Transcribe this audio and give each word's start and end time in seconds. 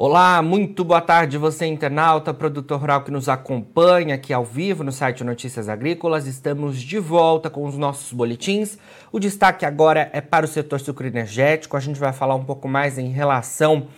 Olá, 0.00 0.40
muito 0.42 0.84
boa 0.84 1.00
tarde 1.00 1.36
você 1.36 1.66
internauta, 1.66 2.32
produtor 2.32 2.78
rural 2.78 3.02
que 3.02 3.10
nos 3.10 3.28
acompanha 3.28 4.14
aqui 4.14 4.32
ao 4.32 4.44
vivo 4.44 4.84
no 4.84 4.92
site 4.92 5.24
Notícias 5.24 5.68
Agrícolas. 5.68 6.24
Estamos 6.24 6.80
de 6.80 7.00
volta 7.00 7.50
com 7.50 7.66
os 7.66 7.76
nossos 7.76 8.12
boletins. 8.12 8.78
O 9.10 9.18
destaque 9.18 9.66
agora 9.66 10.08
é 10.12 10.20
para 10.20 10.44
o 10.44 10.48
setor 10.48 10.78
sucroenergético. 10.78 11.76
A 11.76 11.80
gente 11.80 11.98
vai 11.98 12.12
falar 12.12 12.36
um 12.36 12.44
pouco 12.44 12.68
mais 12.68 12.96
em 12.96 13.08
relação 13.08 13.88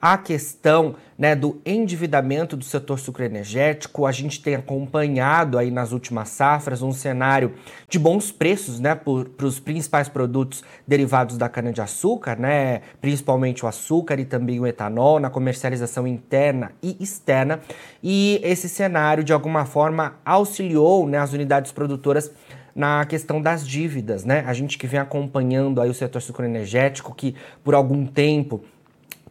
a 0.00 0.16
questão 0.16 0.94
né, 1.16 1.34
do 1.34 1.60
endividamento 1.66 2.56
do 2.56 2.64
setor 2.64 2.98
sucroenergético. 2.98 4.06
A 4.06 4.12
gente 4.12 4.40
tem 4.40 4.54
acompanhado 4.54 5.58
aí 5.58 5.70
nas 5.70 5.90
últimas 5.90 6.28
safras 6.28 6.82
um 6.82 6.92
cenário 6.92 7.54
de 7.88 7.98
bons 7.98 8.30
preços 8.30 8.78
né, 8.78 8.94
para 8.94 9.46
os 9.46 9.58
principais 9.58 10.08
produtos 10.08 10.62
derivados 10.86 11.36
da 11.36 11.48
cana-de-açúcar, 11.48 12.38
né, 12.38 12.82
principalmente 13.00 13.64
o 13.64 13.68
açúcar 13.68 14.20
e 14.20 14.24
também 14.24 14.60
o 14.60 14.66
etanol, 14.66 15.18
na 15.18 15.28
comercialização 15.28 16.06
interna 16.06 16.72
e 16.80 16.96
externa. 17.00 17.60
E 18.02 18.40
esse 18.44 18.68
cenário, 18.68 19.24
de 19.24 19.32
alguma 19.32 19.64
forma, 19.64 20.14
auxiliou 20.24 21.08
né, 21.08 21.18
as 21.18 21.32
unidades 21.32 21.72
produtoras 21.72 22.30
na 22.78 23.04
questão 23.06 23.42
das 23.42 23.66
dívidas, 23.66 24.24
né? 24.24 24.44
A 24.46 24.52
gente 24.52 24.78
que 24.78 24.86
vem 24.86 25.00
acompanhando 25.00 25.80
aí 25.80 25.90
o 25.90 25.94
setor 25.94 26.22
sucroenergético, 26.22 27.12
que 27.12 27.34
por 27.64 27.74
algum 27.74 28.06
tempo 28.06 28.62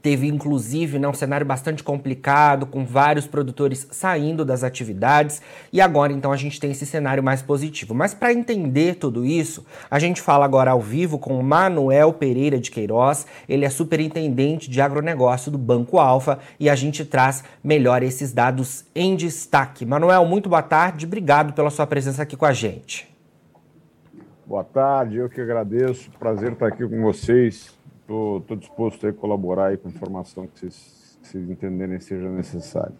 Teve 0.02 0.28
inclusive 0.28 1.00
né, 1.00 1.08
um 1.08 1.14
cenário 1.14 1.46
bastante 1.46 1.84
complicado, 1.84 2.66
com 2.66 2.86
vários 2.86 3.28
produtores 3.28 3.88
saindo 3.92 4.46
das 4.46 4.64
atividades, 4.64 5.42
e 5.72 5.82
agora 5.82 6.14
então 6.14 6.32
a 6.32 6.38
gente 6.38 6.60
tem 6.60 6.72
esse 6.72 6.86
cenário 6.86 7.24
mais 7.24 7.42
positivo. 7.42 7.94
Mas 7.94 8.14
para 8.14 8.34
entender 8.34 8.96
tudo 8.96 9.26
isso, 9.26 9.66
a 9.90 10.00
gente 10.00 10.22
fala 10.22 10.46
agora 10.46 10.72
ao 10.72 10.82
vivo 10.82 11.18
com 11.18 11.42
Manuel 11.42 12.14
Pereira 12.14 12.60
de 12.60 12.72
Queiroz, 12.72 13.26
ele 13.48 13.66
é 13.66 13.70
superintendente 13.70 14.70
de 14.70 14.82
agronegócio 14.82 15.52
do 15.52 15.58
Banco 15.58 16.00
Alfa 16.00 16.40
e 16.60 16.70
a 16.70 16.76
gente 16.76 17.06
traz 17.06 17.44
melhor 17.64 18.04
esses 18.04 18.34
dados 18.34 18.86
em 18.96 19.16
destaque. 19.16 19.86
Manuel, 19.86 20.26
muito 20.26 20.50
boa 20.50 20.62
tarde, 20.62 21.06
obrigado 21.06 21.54
pela 21.54 21.70
sua 21.70 21.88
presença 21.88 22.24
aqui 22.24 22.36
com 22.36 22.46
a 22.46 22.54
gente. 22.54 23.08
Boa 24.46 24.64
tarde, 24.64 25.18
eu 25.18 25.30
que 25.30 25.42
agradeço, 25.42 26.10
prazer 26.18 26.54
estar 26.54 26.68
aqui 26.68 26.88
com 26.88 27.02
vocês 27.02 27.77
Estou 28.08 28.56
disposto 28.56 29.06
a 29.06 29.12
colaborar 29.12 29.68
aí 29.68 29.78
com 29.78 29.90
informação 29.90 30.48
que 30.48 30.58
vocês, 30.58 31.20
que 31.22 31.28
vocês 31.28 31.50
entenderem 31.50 32.00
seja 32.00 32.30
necessário. 32.30 32.96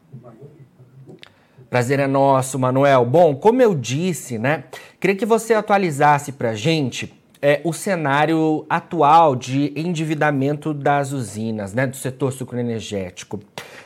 Prazer 1.70 2.00
é 2.00 2.08
nosso, 2.08 2.60
Manuel. 2.60 3.06
Bom, 3.06 3.34
como 3.34 3.62
eu 3.62 3.74
disse, 3.74 4.38
né? 4.38 4.66
Queria 5.00 5.16
que 5.16 5.26
você 5.26 5.54
atualizasse 5.54 6.34
para 6.34 6.50
a 6.50 6.56
gente 6.56 7.14
é, 7.42 7.62
o 7.64 7.72
cenário 7.72 8.66
atual 8.70 9.34
de 9.34 9.72
endividamento 9.76 10.74
das 10.74 11.14
usinas, 11.14 11.74
né, 11.74 11.88
do 11.88 11.96
setor 11.96 12.34
sucroenergético. 12.34 13.40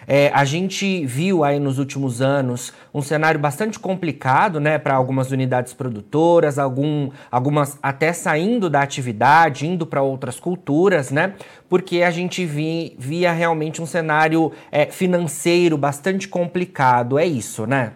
É, 0.07 0.31
a 0.33 0.43
gente 0.43 1.05
viu 1.05 1.43
aí 1.43 1.59
nos 1.59 1.77
últimos 1.77 2.21
anos 2.21 2.73
um 2.93 3.01
cenário 3.01 3.39
bastante 3.39 3.79
complicado 3.79 4.59
né, 4.59 4.77
para 4.77 4.95
algumas 4.95 5.31
unidades 5.31 5.73
produtoras, 5.73 6.57
algum, 6.57 7.09
algumas 7.29 7.77
até 7.81 8.11
saindo 8.11 8.69
da 8.69 8.81
atividade, 8.81 9.67
indo 9.67 9.85
para 9.85 10.01
outras 10.01 10.39
culturas, 10.39 11.11
né, 11.11 11.33
porque 11.69 12.01
a 12.01 12.11
gente 12.11 12.45
vi, 12.45 12.95
via 12.97 13.31
realmente 13.31 13.81
um 13.81 13.85
cenário 13.85 14.51
é, 14.71 14.87
financeiro 14.87 15.77
bastante 15.77 16.27
complicado. 16.27 17.19
É 17.19 17.25
isso, 17.25 17.65
né? 17.65 17.93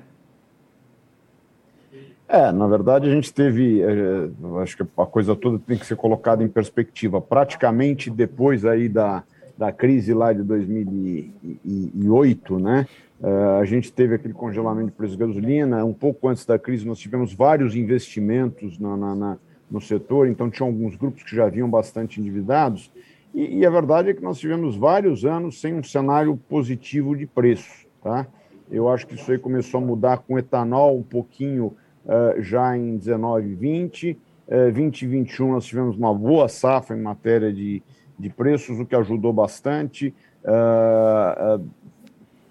É, 2.27 2.51
na 2.51 2.67
verdade 2.67 3.07
a 3.07 3.13
gente 3.13 3.31
teve, 3.31 3.81
é, 3.81 4.29
acho 4.61 4.77
que 4.77 4.83
a 4.97 5.05
coisa 5.05 5.35
toda 5.35 5.59
tem 5.59 5.77
que 5.77 5.85
ser 5.85 5.95
colocada 5.95 6.43
em 6.43 6.47
perspectiva. 6.47 7.21
Praticamente 7.21 8.09
depois 8.09 8.65
aí 8.65 8.89
da, 8.89 9.23
da 9.57 9.71
crise 9.71 10.13
lá 10.13 10.33
de 10.33 10.43
2008, 10.43 12.59
né? 12.59 12.85
Uh, 13.19 13.59
a 13.61 13.65
gente 13.65 13.93
teve 13.93 14.15
aquele 14.15 14.33
congelamento 14.33 14.87
de 14.87 14.93
preço 14.93 15.13
de 15.13 15.19
gasolina. 15.19 15.85
Um 15.85 15.93
pouco 15.93 16.27
antes 16.27 16.45
da 16.45 16.59
crise, 16.59 16.85
nós 16.85 16.99
tivemos 16.99 17.33
vários 17.33 17.75
investimentos 17.75 18.77
na, 18.77 18.97
na, 18.97 19.15
na, 19.15 19.37
no 19.71 19.79
setor, 19.79 20.27
então 20.27 20.49
tinha 20.49 20.67
alguns 20.67 20.95
grupos 20.95 21.23
que 21.23 21.35
já 21.35 21.47
vinham 21.47 21.69
bastante 21.69 22.19
endividados. 22.19 22.91
E, 23.33 23.59
e, 23.59 23.65
a 23.65 23.69
verdade 23.69 24.09
é 24.09 24.13
que 24.13 24.21
nós 24.21 24.37
tivemos 24.37 24.75
vários 24.75 25.25
anos 25.25 25.59
sem 25.59 25.73
um 25.73 25.83
cenário 25.83 26.37
positivo 26.49 27.15
de 27.15 27.25
preço. 27.25 27.85
Tá? 28.03 28.27
Eu 28.69 28.89
acho 28.89 29.07
que 29.07 29.15
isso 29.15 29.31
aí 29.31 29.37
começou 29.37 29.81
a 29.81 29.85
mudar 29.85 30.19
com 30.19 30.37
etanol 30.37 30.97
um 30.97 31.03
pouquinho 31.03 31.73
uh, 32.05 32.41
já 32.41 32.77
em 32.77 32.97
19 32.97 33.49
e 33.49 33.55
20. 33.55 34.17
Uh, 34.47 34.71
20 34.71 35.01
e 35.01 35.07
21 35.07 35.51
nós 35.53 35.65
tivemos 35.65 35.97
uma 35.97 36.13
boa 36.13 36.47
safra 36.47 36.95
em 36.95 37.01
matéria 37.01 37.51
de, 37.51 37.81
de 38.17 38.29
preços, 38.29 38.79
o 38.79 38.85
que 38.85 38.95
ajudou 38.95 39.33
bastante. 39.33 40.13
Uh, 40.43 41.61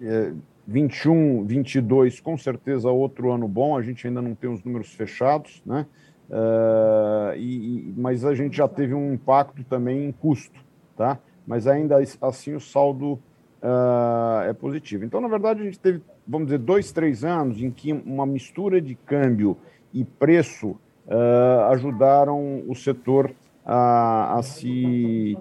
uh, 0.01 0.37
21, 0.67 1.45
22, 1.45 2.19
com 2.19 2.37
certeza 2.37 2.89
outro 2.89 3.31
ano 3.31 3.47
bom. 3.47 3.77
A 3.77 3.81
gente 3.81 4.07
ainda 4.07 4.21
não 4.21 4.33
tem 4.33 4.49
os 4.49 4.63
números 4.63 4.93
fechados, 4.93 5.61
né? 5.65 5.85
Uh, 6.29 7.37
e, 7.37 7.93
mas 7.95 8.25
a 8.25 8.33
gente 8.33 8.57
já 8.57 8.67
teve 8.67 8.93
um 8.93 9.13
impacto 9.13 9.63
também 9.63 10.05
em 10.05 10.11
custo, 10.11 10.59
tá? 10.97 11.19
Mas 11.45 11.67
ainda 11.67 11.97
assim 12.21 12.55
o 12.55 12.59
saldo 12.59 13.19
uh, 13.61 14.41
é 14.47 14.53
positivo. 14.53 15.05
Então, 15.05 15.21
na 15.21 15.27
verdade, 15.27 15.61
a 15.61 15.65
gente 15.65 15.79
teve, 15.79 16.01
vamos 16.27 16.47
dizer, 16.47 16.57
dois, 16.57 16.91
três 16.91 17.23
anos 17.23 17.61
em 17.61 17.69
que 17.69 17.93
uma 17.93 18.25
mistura 18.25 18.81
de 18.81 18.95
câmbio 18.95 19.55
e 19.93 20.03
preço 20.03 20.69
uh, 21.05 21.69
ajudaram 21.69 22.63
o 22.67 22.73
setor 22.73 23.31
a, 23.63 24.39
a 24.39 24.43
se 24.43 25.37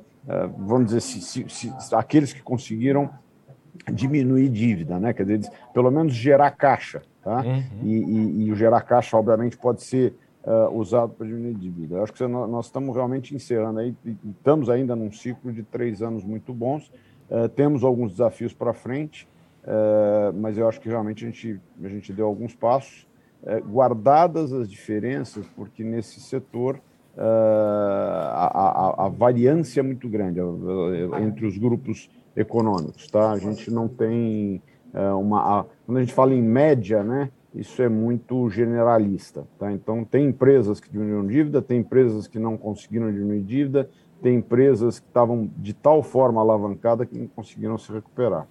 vamos 0.58 0.86
dizer, 0.86 1.00
se, 1.00 1.20
se, 1.20 1.48
se, 1.48 1.94
aqueles 1.94 2.32
que 2.32 2.42
conseguiram 2.42 3.10
diminuir 3.92 4.48
dívida, 4.48 4.98
né? 4.98 5.12
Quer 5.12 5.26
dizer, 5.26 5.50
pelo 5.72 5.90
menos 5.90 6.14
gerar 6.14 6.50
caixa, 6.52 7.02
tá? 7.22 7.42
Uhum. 7.42 7.62
E, 7.82 7.94
e, 7.94 8.44
e, 8.44 8.52
o 8.52 8.56
gerar 8.56 8.80
caixa, 8.82 9.16
obviamente, 9.16 9.56
pode 9.58 9.82
ser 9.82 10.14
uh, 10.44 10.74
usado 10.76 11.12
para 11.12 11.26
diminuir 11.26 11.54
dívida. 11.54 11.96
Eu 11.96 12.02
acho 12.04 12.12
que 12.12 12.26
nós 12.26 12.66
estamos 12.66 12.94
realmente 12.94 13.34
encerrando 13.34 13.80
aí, 13.80 13.94
estamos 14.24 14.70
ainda 14.70 14.94
num 14.94 15.10
ciclo 15.10 15.52
de 15.52 15.62
três 15.62 16.02
anos 16.02 16.24
muito 16.24 16.52
bons, 16.52 16.90
uh, 17.30 17.48
temos 17.48 17.82
alguns 17.82 18.12
desafios 18.12 18.52
para 18.52 18.72
frente, 18.72 19.28
uh, 19.64 20.32
mas 20.34 20.56
eu 20.56 20.68
acho 20.68 20.80
que 20.80 20.88
realmente 20.88 21.24
a 21.24 21.28
gente, 21.28 21.60
a 21.82 21.88
gente 21.88 22.12
deu 22.12 22.26
alguns 22.26 22.54
passos, 22.54 23.06
guardadas 23.66 24.54
as 24.54 24.70
diferenças, 24.70 25.46
porque 25.54 25.84
nesse 25.84 26.18
setor 26.18 26.80
uh, 27.16 27.20
a, 27.20 28.50
a, 28.54 29.06
a, 29.06 29.08
variância 29.08 29.80
é 29.80 29.82
muito 29.82 30.08
grande 30.08 30.40
entre 31.22 31.46
os 31.46 31.56
grupos 31.56 32.10
econômicos, 32.36 33.08
tá? 33.08 33.32
A 33.32 33.38
gente 33.38 33.70
não 33.70 33.88
tem 33.88 34.60
uh, 34.92 35.18
uma... 35.18 35.60
A, 35.60 35.64
quando 35.86 35.98
a 35.98 36.00
gente 36.00 36.14
fala 36.14 36.34
em 36.34 36.42
média, 36.42 37.02
né? 37.02 37.30
Isso 37.54 37.80
é 37.80 37.88
muito 37.88 38.50
generalista, 38.50 39.46
tá? 39.58 39.70
Então, 39.70 40.04
tem 40.04 40.26
empresas 40.26 40.80
que 40.80 40.90
diminuíram 40.90 41.24
dívida, 41.24 41.62
tem 41.62 41.78
empresas 41.78 42.26
que 42.26 42.38
não 42.38 42.56
conseguiram 42.56 43.12
diminuir 43.12 43.42
dívida, 43.42 43.88
tem 44.20 44.36
empresas 44.36 44.98
que 44.98 45.06
estavam 45.06 45.48
de 45.56 45.72
tal 45.72 46.02
forma 46.02 46.40
alavancadas 46.40 47.06
que 47.06 47.16
não 47.16 47.28
conseguiram 47.28 47.78
se 47.78 47.92
recuperar. 47.92 48.48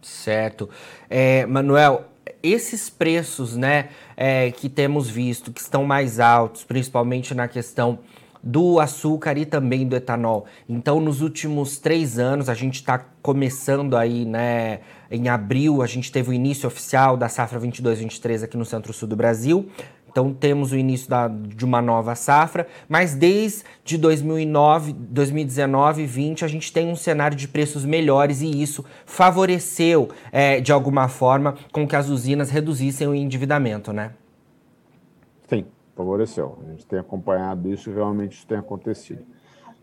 Certo. 0.00 0.68
É, 1.10 1.44
Manuel, 1.46 2.04
esses 2.42 2.88
preços 2.88 3.56
né, 3.56 3.88
é, 4.16 4.50
que 4.50 4.68
temos 4.68 5.08
visto, 5.08 5.52
que 5.52 5.60
estão 5.60 5.84
mais 5.84 6.20
altos, 6.20 6.64
principalmente 6.64 7.34
na 7.34 7.48
questão 7.48 7.98
do 8.42 8.78
açúcar 8.78 9.36
e 9.36 9.44
também 9.44 9.86
do 9.86 9.96
etanol. 9.96 10.46
Então, 10.68 11.00
nos 11.00 11.20
últimos 11.20 11.78
três 11.78 12.18
anos, 12.18 12.48
a 12.48 12.54
gente 12.54 12.76
está 12.76 12.98
começando 13.20 13.96
aí, 13.96 14.24
né? 14.24 14.80
Em 15.10 15.28
abril, 15.28 15.82
a 15.82 15.86
gente 15.86 16.12
teve 16.12 16.30
o 16.30 16.32
início 16.32 16.66
oficial 16.66 17.16
da 17.16 17.28
safra 17.28 17.58
22-23 17.58 18.44
aqui 18.44 18.56
no 18.56 18.64
centro-sul 18.64 19.08
do 19.08 19.16
Brasil. 19.16 19.68
Então 20.18 20.34
temos 20.34 20.72
o 20.72 20.76
início 20.76 21.08
da, 21.08 21.28
de 21.28 21.64
uma 21.64 21.80
nova 21.80 22.16
safra, 22.16 22.66
mas 22.88 23.14
desde 23.14 23.96
2009, 23.96 24.92
2019 24.92 26.02
e 26.02 26.06
20 26.06 26.44
a 26.44 26.48
gente 26.48 26.72
tem 26.72 26.88
um 26.88 26.96
cenário 26.96 27.36
de 27.36 27.46
preços 27.46 27.84
melhores 27.84 28.42
e 28.42 28.50
isso 28.60 28.84
favoreceu 29.06 30.08
é, 30.32 30.60
de 30.60 30.72
alguma 30.72 31.06
forma 31.06 31.54
com 31.70 31.86
que 31.86 31.94
as 31.94 32.08
usinas 32.08 32.50
reduzissem 32.50 33.06
o 33.06 33.14
endividamento, 33.14 33.92
né? 33.92 34.10
Sim, 35.48 35.64
favoreceu. 35.94 36.58
A 36.66 36.70
gente 36.72 36.84
tem 36.84 36.98
acompanhado 36.98 37.72
isso 37.72 37.88
e 37.88 37.94
realmente 37.94 38.38
isso 38.38 38.46
tem 38.48 38.58
acontecido. 38.58 39.22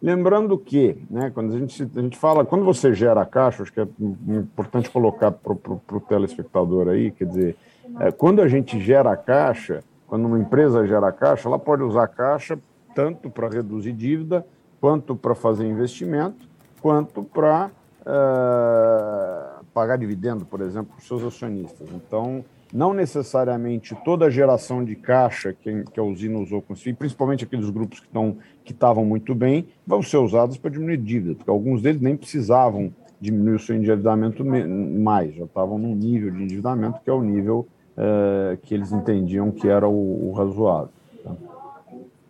Lembrando 0.02 0.58
que, 0.58 0.98
né, 1.10 1.32
quando 1.34 1.56
a 1.56 1.60
gente, 1.60 1.82
a 1.96 2.02
gente 2.02 2.18
fala, 2.18 2.44
quando 2.44 2.66
você 2.66 2.94
gera 2.94 3.26
caixa, 3.26 3.64
acho 3.64 3.72
que 3.72 3.80
é 3.80 3.88
importante 4.28 4.90
colocar 4.90 5.32
para 5.32 5.54
o 5.54 6.00
telespectador 6.02 6.90
aí, 6.90 7.12
quer 7.12 7.26
dizer, 7.26 7.56
é, 8.02 8.12
quando 8.12 8.42
a 8.42 8.50
gente 8.50 8.82
gera 8.82 9.16
caixa, 9.16 9.82
quando 10.08 10.26
uma 10.26 10.40
empresa 10.40 10.86
gera 10.86 11.12
caixa, 11.12 11.48
ela 11.48 11.60
pode 11.60 11.84
usar 11.84 12.08
caixa 12.08 12.60
tanto 12.94 13.30
para 13.30 13.50
reduzir 13.50 13.92
dívida, 13.92 14.46
quanto 14.80 15.16
para 15.16 15.36
fazer 15.36 15.68
investimento, 15.68 16.48
quanto 16.82 17.24
para 17.24 17.72
uh, 18.02 19.66
pagar 19.74 19.98
dividendo, 19.98 20.46
por 20.46 20.62
exemplo, 20.62 20.94
para 20.94 21.00
os 21.00 21.08
seus 21.08 21.24
acionistas. 21.24 21.90
Então, 21.94 22.46
não 22.74 22.94
necessariamente 22.94 23.96
toda 24.04 24.26
a 24.26 24.30
geração 24.30 24.84
de 24.84 24.96
caixa 24.96 25.54
que, 25.54 25.84
que 25.84 26.00
a 26.00 26.04
usina 26.04 26.38
usou 26.40 26.62
com 26.62 26.76
si, 26.76 26.94
principalmente 26.94 27.44
aqueles 27.44 27.70
grupos 27.70 28.00
que 28.00 28.06
estão 28.06 28.38
que 28.64 28.72
estavam 28.72 29.06
muito 29.06 29.36
bem, 29.36 29.68
vão 29.86 30.02
ser 30.02 30.18
usados 30.18 30.58
para 30.58 30.72
diminuir 30.72 30.98
dívida, 30.98 31.36
porque 31.36 31.50
alguns 31.50 31.82
deles 31.82 32.02
nem 32.02 32.18
precisavam 32.18 32.94
diminuir 33.20 33.56
o 33.56 33.60
seu 33.60 33.76
endividamento 33.76 34.44
mais, 34.44 35.36
já 35.36 35.46
estavam 35.46 35.78
num 35.78 35.96
nível 35.96 36.32
de 36.32 36.44
endividamento 36.44 37.00
que 37.04 37.10
é 37.10 37.14
o 37.14 37.22
nível 37.22 37.68
é, 37.98 38.58
que 38.64 38.74
eles 38.74 38.92
entendiam 38.92 39.52
que 39.52 39.68
era 39.68 39.88
o, 39.88 40.30
o 40.30 40.34
razoável. 40.34 40.90
Tá? 41.24 41.32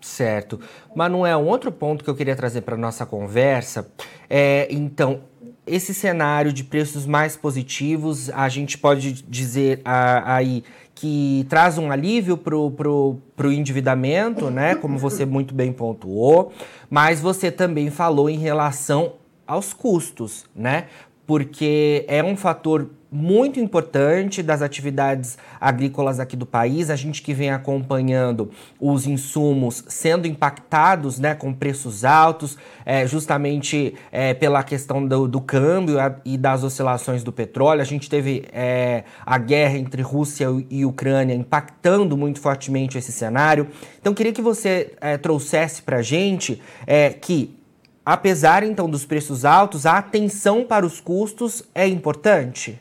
Certo. 0.02 0.60
Manuel, 0.96 1.40
um 1.40 1.48
outro 1.48 1.72
ponto 1.72 2.04
que 2.04 2.10
eu 2.10 2.16
queria 2.16 2.36
trazer 2.36 2.62
para 2.62 2.78
nossa 2.78 3.06
conversa 3.06 3.88
é, 4.30 4.68
então, 4.70 5.22
esse 5.66 5.94
cenário 5.94 6.54
de 6.54 6.64
preços 6.64 7.06
mais 7.06 7.36
positivos, 7.36 8.30
a 8.30 8.48
gente 8.50 8.78
pode 8.78 9.12
dizer 9.12 9.82
aí 9.84 10.64
que 10.94 11.46
traz 11.50 11.78
um 11.78 11.92
alívio 11.92 12.38
para 12.38 12.56
o 12.56 12.72
pro, 12.72 13.18
pro 13.36 13.52
endividamento, 13.52 14.50
né? 14.50 14.76
Como 14.76 14.98
você 14.98 15.26
muito 15.26 15.54
bem 15.54 15.74
pontuou, 15.74 16.54
mas 16.90 17.20
você 17.20 17.52
também 17.52 17.90
falou 17.90 18.30
em 18.30 18.38
relação 18.38 19.14
aos 19.46 19.74
custos, 19.74 20.46
né? 20.56 20.86
Porque 21.28 22.06
é 22.08 22.24
um 22.24 22.38
fator 22.38 22.90
muito 23.16 23.62
importante 23.62 24.44
das 24.44 24.62
atividades 24.62 25.38
agrícolas 25.60 26.20
aqui 26.20 26.36
do 26.36 26.46
país. 26.46 26.90
A 26.90 26.96
gente 26.98 27.22
que 27.22 27.34
vem 27.34 27.50
acompanhando 27.50 28.52
os 28.80 29.08
insumos 29.08 29.86
sendo 29.88 30.28
impactados 30.28 31.18
né, 31.18 31.34
com 31.34 31.54
preços 31.54 32.04
altos, 32.04 32.58
é, 32.86 33.08
justamente 33.08 33.96
é, 34.12 34.34
pela 34.34 34.62
questão 34.64 35.08
do, 35.08 35.28
do 35.28 35.40
câmbio 35.40 35.96
e 36.26 36.38
das 36.38 36.64
oscilações 36.64 37.24
do 37.24 37.32
petróleo. 37.32 37.82
A 37.82 37.86
gente 37.86 38.10
teve 38.10 38.44
é, 38.52 39.06
a 39.26 39.38
guerra 39.38 39.78
entre 39.78 40.02
Rússia 40.02 40.48
e 40.70 40.86
Ucrânia 40.86 41.34
impactando 41.34 42.18
muito 42.18 42.42
fortemente 42.42 42.98
esse 42.98 43.14
cenário. 43.14 43.70
Então, 44.02 44.14
queria 44.14 44.34
que 44.34 44.42
você 44.42 44.94
é, 45.00 45.18
trouxesse 45.18 45.82
para 45.82 45.98
a 45.98 46.02
gente 46.02 46.62
é, 46.86 47.12
que 47.12 47.58
apesar 48.06 48.62
então 48.64 48.88
dos 48.88 49.04
preços 49.04 49.44
altos, 49.44 49.86
a 49.86 49.98
atenção 49.98 50.64
para 50.64 50.86
os 50.86 51.02
custos 51.02 51.64
é 51.74 51.88
importante? 51.88 52.80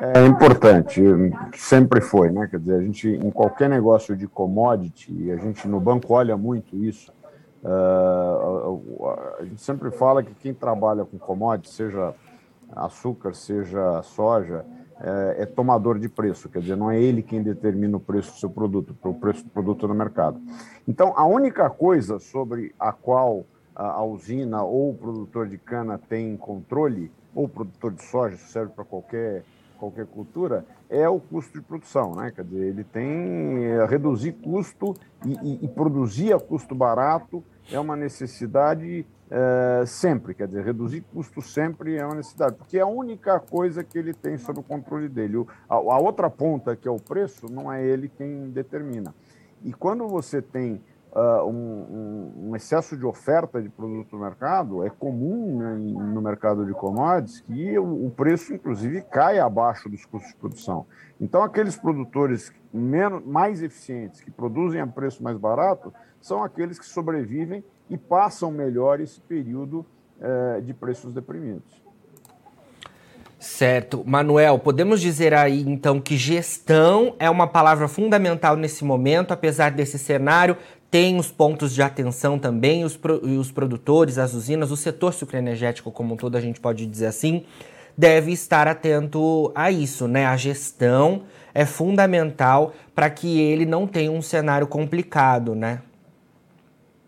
É 0.00 0.26
importante, 0.26 1.02
sempre 1.54 2.00
foi, 2.00 2.30
né? 2.30 2.46
Quer 2.46 2.58
dizer, 2.58 2.74
a 2.74 2.82
gente, 2.82 3.08
em 3.08 3.30
qualquer 3.30 3.68
negócio 3.68 4.16
de 4.16 4.26
commodity, 4.26 5.30
a 5.30 5.36
gente 5.36 5.66
no 5.66 5.80
banco 5.80 6.14
olha 6.14 6.36
muito 6.36 6.76
isso. 6.76 7.12
Uh, 7.62 9.16
a 9.40 9.44
gente 9.44 9.60
sempre 9.60 9.90
fala 9.90 10.22
que 10.22 10.32
quem 10.34 10.54
trabalha 10.54 11.04
com 11.04 11.18
commodity, 11.18 11.70
seja 11.74 12.14
açúcar, 12.76 13.34
seja 13.34 14.02
soja, 14.02 14.64
é, 15.00 15.42
é, 15.42 15.46
tomador 15.46 15.98
de 15.98 16.08
preço, 16.08 16.48
quer 16.48 16.60
dizer, 16.60 16.76
não 16.76 16.90
é 16.90 17.00
ele 17.00 17.22
quem 17.22 17.40
determina 17.40 17.96
o 17.96 18.00
preço 18.00 18.32
do 18.32 18.38
seu 18.38 18.50
produto, 18.50 18.96
o 19.04 19.14
preço 19.14 19.44
do 19.44 19.50
produto 19.50 19.86
no 19.86 19.94
mercado. 19.94 20.40
Então, 20.86 21.12
a 21.16 21.24
única 21.24 21.70
coisa 21.70 22.18
sobre 22.18 22.74
a 22.78 22.92
qual 22.92 23.46
a 23.74 24.02
usina 24.02 24.62
ou 24.64 24.90
o 24.90 24.94
produtor 24.94 25.46
de 25.46 25.56
cana 25.56 25.98
tem 25.98 26.36
controle, 26.36 27.12
ou 27.32 27.44
o 27.44 27.48
produtor 27.48 27.92
de 27.92 28.02
soja, 28.02 28.34
isso 28.34 28.48
serve 28.48 28.72
para 28.72 28.84
qualquer 28.84 29.44
qualquer 29.78 30.06
cultura, 30.06 30.66
é 30.90 31.08
o 31.08 31.20
custo 31.20 31.58
de 31.58 31.64
produção, 31.64 32.14
né? 32.14 32.30
Quer 32.34 32.44
dizer, 32.44 32.66
ele 32.66 32.84
tem 32.84 33.64
é, 33.64 33.86
reduzir 33.86 34.32
custo 34.32 34.94
e, 35.24 35.32
e, 35.32 35.64
e, 35.64 35.68
produzir 35.68 36.32
a 36.32 36.40
custo 36.40 36.74
barato 36.74 37.42
é 37.70 37.78
uma 37.78 37.96
necessidade 37.96 39.06
é, 39.30 39.84
sempre, 39.86 40.34
quer 40.34 40.48
dizer, 40.48 40.64
reduzir 40.64 41.02
custo 41.12 41.40
sempre 41.40 41.96
é 41.96 42.04
uma 42.04 42.16
necessidade, 42.16 42.56
porque 42.56 42.78
é 42.78 42.80
a 42.80 42.86
única 42.86 43.38
coisa 43.38 43.84
que 43.84 43.98
ele 43.98 44.12
tem 44.12 44.36
sob 44.36 44.60
o 44.60 44.62
controle 44.62 45.08
dele. 45.08 45.38
O, 45.38 45.46
a, 45.68 45.74
a 45.74 45.98
outra 45.98 46.28
ponta, 46.28 46.74
que 46.74 46.88
é 46.88 46.90
o 46.90 46.98
preço, 46.98 47.46
não 47.50 47.72
é 47.72 47.84
ele 47.84 48.08
quem 48.08 48.50
determina. 48.50 49.14
E 49.64 49.72
quando 49.72 50.06
você 50.06 50.40
tem 50.40 50.80
uh, 51.12 51.44
um, 51.46 52.50
um, 52.50 52.56
excesso 52.56 52.96
de 52.96 53.04
oferta 53.04 53.60
de 53.60 53.68
produto 53.68 54.16
no 54.16 54.22
mercado, 54.22 54.84
é 54.84 54.90
comum 54.90 55.58
né, 55.58 55.74
no 55.74 56.20
mercado 56.20 56.64
de 56.66 56.72
commodities 56.72 57.40
que 57.40 57.78
o, 57.78 58.06
o, 58.06 58.10
preço, 58.10 58.52
inclusive, 58.52 59.02
cai 59.02 59.38
abaixo 59.38 59.88
dos 59.88 60.04
custos 60.04 60.32
de 60.32 60.36
produção. 60.36 60.86
Então, 61.20 61.42
aqueles 61.42 61.76
produtores 61.76 62.52
menos, 62.72 63.24
mais 63.24 63.62
eficientes, 63.62 64.20
que 64.20 64.30
produzem 64.30 64.80
a 64.80 64.86
preço 64.86 65.22
mais 65.22 65.36
barato, 65.36 65.92
são 66.20 66.42
aqueles 66.42 66.78
que 66.78 66.86
sobrevivem 66.86 67.64
e 67.88 67.96
passam 67.96 68.50
melhor 68.50 69.00
esse 69.00 69.20
período 69.20 69.84
uh, 70.18 70.60
de 70.62 70.74
preços 70.74 71.12
deprimidos. 71.12 71.88
Certo. 73.38 74.02
Manuel, 74.04 74.58
podemos 74.58 75.00
dizer 75.00 75.32
aí 75.32 75.62
então 75.62 76.00
que 76.00 76.16
gestão 76.16 77.14
é 77.20 77.30
uma 77.30 77.46
palavra 77.46 77.86
fundamental 77.86 78.56
nesse 78.56 78.84
momento, 78.84 79.32
apesar 79.32 79.70
desse 79.70 79.96
cenário 79.96 80.56
tem 80.90 81.18
os 81.18 81.30
pontos 81.30 81.74
de 81.74 81.82
atenção 81.82 82.38
também, 82.38 82.84
os, 82.84 82.96
pro, 82.96 83.20
os 83.24 83.50
produtores, 83.52 84.18
as 84.18 84.32
usinas, 84.32 84.70
o 84.70 84.76
setor 84.76 85.12
sucroenergético 85.12 85.90
como 85.90 86.14
um 86.14 86.16
todo, 86.16 86.36
a 86.36 86.40
gente 86.40 86.60
pode 86.60 86.86
dizer 86.86 87.06
assim, 87.06 87.44
deve 87.96 88.32
estar 88.32 88.66
atento 88.66 89.52
a 89.54 89.70
isso, 89.70 90.08
né? 90.08 90.26
A 90.26 90.36
gestão 90.36 91.22
é 91.52 91.66
fundamental 91.66 92.72
para 92.94 93.10
que 93.10 93.40
ele 93.40 93.66
não 93.66 93.86
tenha 93.86 94.10
um 94.10 94.22
cenário 94.22 94.66
complicado, 94.66 95.54
né? 95.54 95.82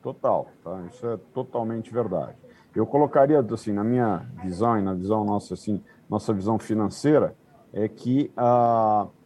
Total, 0.02 0.48
tá? 0.62 0.82
Isso 0.90 1.06
é 1.06 1.18
totalmente 1.32 1.92
verdade. 1.92 2.34
Eu 2.74 2.86
colocaria, 2.86 3.40
assim, 3.40 3.72
na 3.72 3.84
minha 3.84 4.26
visão 4.42 4.78
e 4.78 4.82
na 4.82 4.94
visão 4.94 5.24
nossa, 5.24 5.54
assim, 5.54 5.82
nossa 6.08 6.32
visão 6.32 6.58
financeira, 6.58 7.34
é 7.72 7.88
que 7.88 8.30
a 8.36 9.06
uh, 9.06 9.19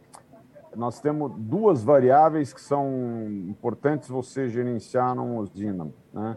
nós 0.77 1.01
temos 1.01 1.33
duas 1.37 1.83
variáveis 1.83 2.53
que 2.53 2.61
são 2.61 3.27
importantes 3.49 4.09
você 4.09 4.49
gerenciar 4.49 5.15
numa 5.15 5.41
usina. 5.41 5.89
Né? 6.13 6.37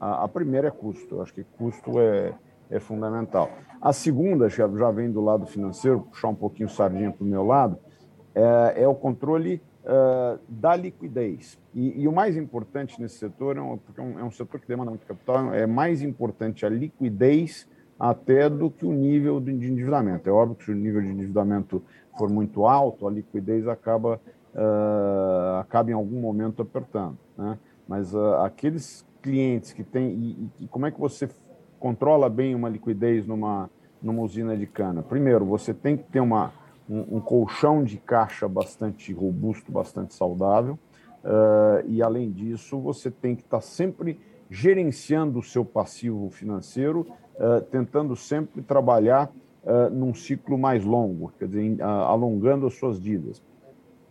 A, 0.00 0.24
a, 0.24 0.28
primeira 0.28 0.68
é 0.68 0.70
custo, 0.70 1.16
eu 1.16 1.22
acho 1.22 1.32
que 1.34 1.44
custo 1.44 1.98
é, 2.00 2.34
é 2.70 2.80
fundamental. 2.80 3.50
A 3.80 3.92
segunda, 3.92 4.48
já, 4.48 4.68
já 4.68 4.90
vem 4.90 5.10
do 5.10 5.20
lado 5.20 5.46
financeiro, 5.46 6.00
puxar 6.00 6.28
um 6.28 6.34
pouquinho 6.34 6.68
sardinha 6.68 7.10
para 7.10 7.24
o 7.24 7.26
meu 7.26 7.44
lado, 7.44 7.78
é, 8.34 8.82
é 8.82 8.88
o 8.88 8.94
controle 8.94 9.62
uh, 9.84 10.38
da 10.48 10.74
liquidez. 10.76 11.58
E, 11.74 12.02
e, 12.02 12.08
o 12.08 12.12
mais 12.12 12.36
importante 12.36 13.00
nesse 13.00 13.18
setor, 13.18 13.56
é 13.56 13.60
um, 13.60 13.76
porque 13.78 14.00
é 14.00 14.04
um, 14.04 14.18
é 14.18 14.24
um 14.24 14.30
setor 14.30 14.60
que 14.60 14.68
demanda 14.68 14.90
muito 14.90 15.06
capital, 15.06 15.52
é 15.52 15.66
mais 15.66 16.02
importante 16.02 16.64
a 16.64 16.68
liquidez 16.68 17.68
até 17.98 18.48
do 18.48 18.70
que 18.70 18.84
o 18.84 18.92
nível 18.92 19.40
de 19.40 19.52
endividamento. 19.52 20.28
É 20.28 20.32
óbvio 20.32 20.56
que 20.56 20.70
o 20.70 20.74
nível 20.74 21.00
de 21.00 21.08
endividamento 21.08 21.82
for 22.16 22.28
muito 22.28 22.66
alto, 22.66 23.06
a 23.06 23.10
liquidez 23.10 23.66
acaba, 23.66 24.20
uh, 24.54 25.58
acaba 25.60 25.90
em 25.90 25.94
algum 25.94 26.20
momento 26.20 26.62
apertando. 26.62 27.18
Né? 27.36 27.58
Mas 27.88 28.14
uh, 28.14 28.34
aqueles 28.44 29.06
clientes 29.20 29.72
que 29.72 29.82
têm. 29.82 30.10
E, 30.10 30.64
e, 30.64 30.68
como 30.68 30.86
é 30.86 30.90
que 30.90 31.00
você 31.00 31.28
controla 31.78 32.28
bem 32.28 32.54
uma 32.54 32.68
liquidez 32.68 33.26
numa, 33.26 33.70
numa 34.02 34.22
usina 34.22 34.56
de 34.56 34.66
cana? 34.66 35.02
Primeiro, 35.02 35.44
você 35.44 35.72
tem 35.72 35.96
que 35.96 36.04
ter 36.04 36.20
uma, 36.20 36.52
um, 36.88 37.16
um 37.16 37.20
colchão 37.20 37.82
de 37.82 37.96
caixa 37.98 38.48
bastante 38.48 39.12
robusto, 39.12 39.72
bastante 39.72 40.14
saudável. 40.14 40.78
Uh, 41.24 41.86
e, 41.86 42.02
além 42.02 42.30
disso, 42.30 42.78
você 42.80 43.10
tem 43.10 43.34
que 43.34 43.42
estar 43.42 43.58
tá 43.58 43.62
sempre 43.62 44.20
gerenciando 44.50 45.38
o 45.38 45.42
seu 45.42 45.64
passivo 45.64 46.28
financeiro, 46.28 47.06
tentando 47.70 48.14
sempre 48.14 48.60
trabalhar 48.60 49.32
uh, 49.64 49.90
num 49.90 50.14
ciclo 50.14 50.58
mais 50.58 50.84
longo, 50.84 51.32
quer 51.38 51.46
dizer, 51.46 51.80
uh, 51.80 51.84
alongando 51.84 52.66
as 52.66 52.74
suas 52.74 53.00
dívidas. 53.00 53.42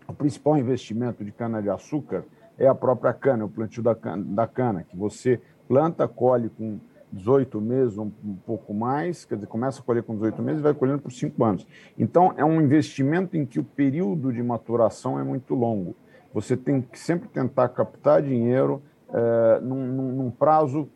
O 0.07 0.13
principal 0.13 0.57
investimento 0.57 1.23
de 1.23 1.31
cana-de-açúcar 1.31 2.25
é 2.57 2.67
a 2.67 2.75
própria 2.75 3.13
cana, 3.13 3.45
o 3.45 3.49
plantio 3.49 3.81
da 3.81 3.95
cana, 3.95 4.23
da 4.23 4.47
cana, 4.47 4.83
que 4.83 4.95
você 4.95 5.39
planta, 5.67 6.07
colhe 6.07 6.49
com 6.49 6.79
18 7.11 7.59
meses, 7.59 7.97
um, 7.97 8.09
pouco 8.45 8.73
mais, 8.73 9.25
quer 9.25 9.35
dizer, 9.35 9.47
começa 9.47 9.81
a 9.81 9.83
colher 9.83 10.03
com 10.03 10.13
18 10.13 10.41
meses 10.41 10.59
e 10.59 10.63
vai 10.63 10.73
colhendo 10.73 10.99
por 10.99 11.11
5 11.11 11.43
anos. 11.43 11.67
Então, 11.97 12.33
é 12.37 12.45
um 12.45 12.61
investimento 12.61 13.35
em 13.35 13.45
que 13.45 13.59
o 13.59 13.63
período 13.63 14.31
de 14.31 14.41
maturação 14.41 15.19
é 15.19 15.23
muito 15.23 15.53
longo. 15.53 15.95
Você 16.33 16.55
tem 16.55 16.81
que 16.81 16.97
sempre 16.97 17.27
tentar 17.27 17.67
captar 17.69 18.21
dinheiro 18.21 18.81
eh, 19.13 19.59
num, 19.61 20.11
num, 20.13 20.31
prazo 20.31 20.87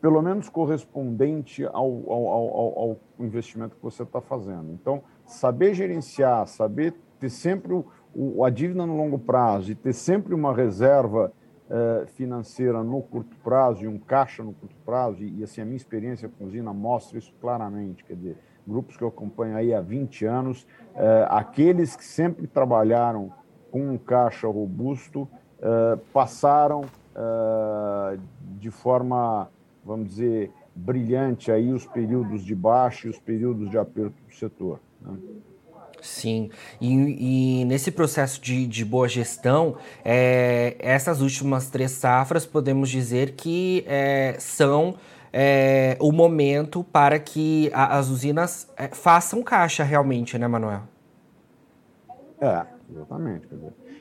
pelo 0.00 0.22
menos 0.22 0.48
correspondente 0.48 1.64
ao, 1.66 2.10
ao, 2.10 2.26
ao, 2.28 2.78
ao 2.78 3.00
investimento 3.18 3.76
que 3.76 3.82
você 3.82 4.02
está 4.02 4.20
fazendo. 4.20 4.72
Então, 4.72 5.02
saber 5.26 5.74
gerenciar, 5.74 6.46
saber 6.46 6.94
ter 7.18 7.28
sempre 7.28 7.72
o, 7.74 7.84
o, 8.14 8.44
a 8.44 8.50
dívida 8.50 8.86
no 8.86 8.96
longo 8.96 9.18
prazo 9.18 9.70
e 9.70 9.74
ter 9.74 9.92
sempre 9.92 10.34
uma 10.34 10.54
reserva 10.54 11.32
eh, 11.72 12.06
financeira 12.14 12.82
no 12.82 13.00
curto 13.00 13.36
prazo 13.44 13.84
e 13.84 13.86
um 13.86 13.96
caixa 13.96 14.42
no 14.42 14.52
curto 14.52 14.74
prazo, 14.84 15.22
e, 15.22 15.38
e, 15.38 15.44
assim, 15.44 15.60
a 15.60 15.64
minha 15.64 15.76
experiência 15.76 16.28
com 16.28 16.46
usina 16.46 16.72
mostra 16.72 17.16
isso 17.16 17.32
claramente, 17.40 18.02
quer 18.02 18.16
dizer, 18.16 18.38
grupos 18.66 18.96
que 18.96 19.04
eu 19.04 19.08
acompanho 19.08 19.56
aí 19.56 19.72
há 19.72 19.80
20 19.80 20.24
anos, 20.24 20.66
eh, 20.96 21.26
aqueles 21.30 21.94
que 21.94 22.04
sempre 22.04 22.48
trabalharam 22.48 23.32
com 23.70 23.90
um 23.90 23.96
caixa 23.96 24.48
robusto, 24.48 25.28
eh, 25.60 25.98
passaram 26.12 26.84
de 28.58 28.70
forma 28.70 29.50
vamos 29.84 30.08
dizer, 30.08 30.50
brilhante 30.74 31.50
aí 31.50 31.72
os 31.72 31.86
períodos 31.86 32.44
de 32.44 32.54
baixa 32.54 33.06
e 33.06 33.10
os 33.10 33.18
períodos 33.18 33.70
de 33.70 33.78
aperto 33.78 34.16
do 34.26 34.34
setor. 34.34 34.80
Né? 35.00 35.16
Sim, 36.02 36.50
e, 36.80 37.60
e, 37.60 37.64
nesse 37.66 37.90
processo 37.90 38.40
de, 38.40 38.66
de 38.66 38.84
boa 38.84 39.06
gestão, 39.06 39.76
é, 40.04 40.76
essas 40.78 41.20
últimas 41.20 41.68
três 41.68 41.90
safras 41.90 42.46
podemos 42.46 42.88
dizer 42.88 43.32
que 43.32 43.84
é, 43.86 44.34
são 44.38 44.94
é, 45.32 45.96
o 46.00 46.10
momento 46.10 46.82
para 46.82 47.18
que 47.18 47.70
a, 47.74 47.98
as 47.98 48.08
usinas 48.08 48.72
é, 48.76 48.88
façam 48.88 49.42
caixa 49.42 49.84
realmente, 49.84 50.38
né, 50.38 50.48
Manuel? 50.48 50.82
É, 52.40 52.64
exatamente. 52.90 53.46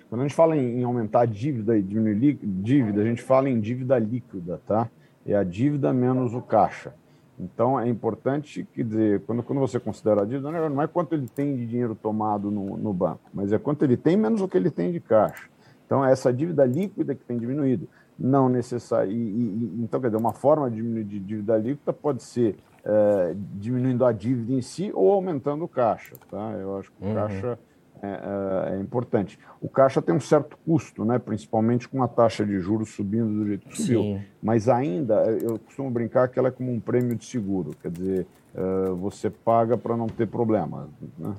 Quando 0.10 0.22
a 0.22 0.24
gente 0.24 0.36
fala 0.36 0.56
em, 0.56 0.80
em 0.80 0.84
aumentar 0.84 1.22
a 1.22 1.26
dívida 1.26 1.78
e 1.78 1.82
diminuir 1.82 2.40
dívida, 2.42 3.02
a 3.02 3.06
gente 3.06 3.22
fala 3.22 3.50
em 3.50 3.60
dívida 3.60 4.00
líquida, 4.00 4.62
tá? 4.66 4.90
É 5.32 5.36
a 5.36 5.44
dívida 5.44 5.94
menos 5.94 6.34
o 6.34 6.42
caixa. 6.42 6.94
Então 7.40 7.80
é 7.80 7.88
importante, 7.88 8.68
quer 8.74 8.84
dizer, 8.84 9.22
quando, 9.22 9.42
quando 9.42 9.60
você 9.60 9.80
considera 9.80 10.24
a 10.24 10.26
dívida, 10.26 10.52
não 10.52 10.82
é 10.82 10.88
quanto 10.88 11.14
ele 11.14 11.28
tem 11.28 11.56
de 11.56 11.66
dinheiro 11.66 11.96
tomado 11.96 12.52
no, 12.52 12.76
no 12.76 12.94
banco, 12.94 13.22
mas 13.34 13.54
é 13.54 13.58
quanto 13.58 13.84
ele 13.84 13.96
tem 13.96 14.18
menos 14.18 14.42
o 14.42 14.48
que 14.48 14.58
ele 14.58 14.70
tem 14.70 14.92
de 14.92 15.00
caixa. 15.00 15.48
Então 15.86 16.04
é 16.04 16.12
essa 16.12 16.34
dívida 16.34 16.66
líquida 16.66 17.16
que 17.16 17.24
tem 17.24 17.38
diminuído. 17.38 17.88
Não 18.18 18.50
necessário. 18.50 19.14
então, 19.14 20.02
quer 20.02 20.08
dizer, 20.08 20.18
uma 20.18 20.34
forma 20.34 20.70
de 20.70 20.76
diminuir 20.76 21.06
de 21.06 21.20
dívida 21.20 21.58
líquida 21.58 21.94
pode 21.94 22.22
ser 22.22 22.58
é, 22.84 23.34
diminuindo 23.54 24.04
a 24.06 24.12
dívida 24.12 24.52
em 24.52 24.62
si 24.62 24.92
ou 24.94 25.14
aumentando 25.14 25.64
o 25.64 25.68
caixa. 25.68 26.16
Tá? 26.30 26.52
Eu 26.60 26.78
acho 26.78 26.92
que 26.92 27.02
o 27.02 27.08
uhum. 27.08 27.14
caixa 27.16 27.58
é, 28.02 28.08
é, 28.08 28.76
é, 28.76 28.80
importante. 28.80 29.38
O 29.62 29.68
caixa 29.68 30.02
tem 30.02 30.16
um 30.16 30.20
certo 30.20 30.58
custo, 30.66 31.04
né? 31.04 31.20
principalmente 31.20 31.88
com 31.88 32.02
a 32.02 32.08
taxa 32.08 32.46
de 32.46 32.60
juros 32.60 32.90
subindo 32.90 33.32
do 33.32 33.48
jeito 33.48 33.68
que 33.68 33.78
subiu. 33.78 34.02
Sim. 34.02 34.22
Mas 34.42 34.70
ainda, 34.70 35.16
eu 35.42 35.60
costumo 35.60 35.90
brincar 35.90 36.28
que 36.30 36.40
ela 36.40 36.48
é 36.48 36.52
como 36.52 36.72
um 36.72 36.80
prêmio 36.80 37.16
de 37.16 37.26
seguro, 37.26 37.72
quer 37.82 37.92
dizer, 37.92 38.28
é, 38.56 38.90
você 38.92 39.30
paga 39.30 39.78
para 39.78 39.98
não 39.98 40.08
ter 40.08 40.28
problema. 40.28 40.90
Né? 41.18 41.36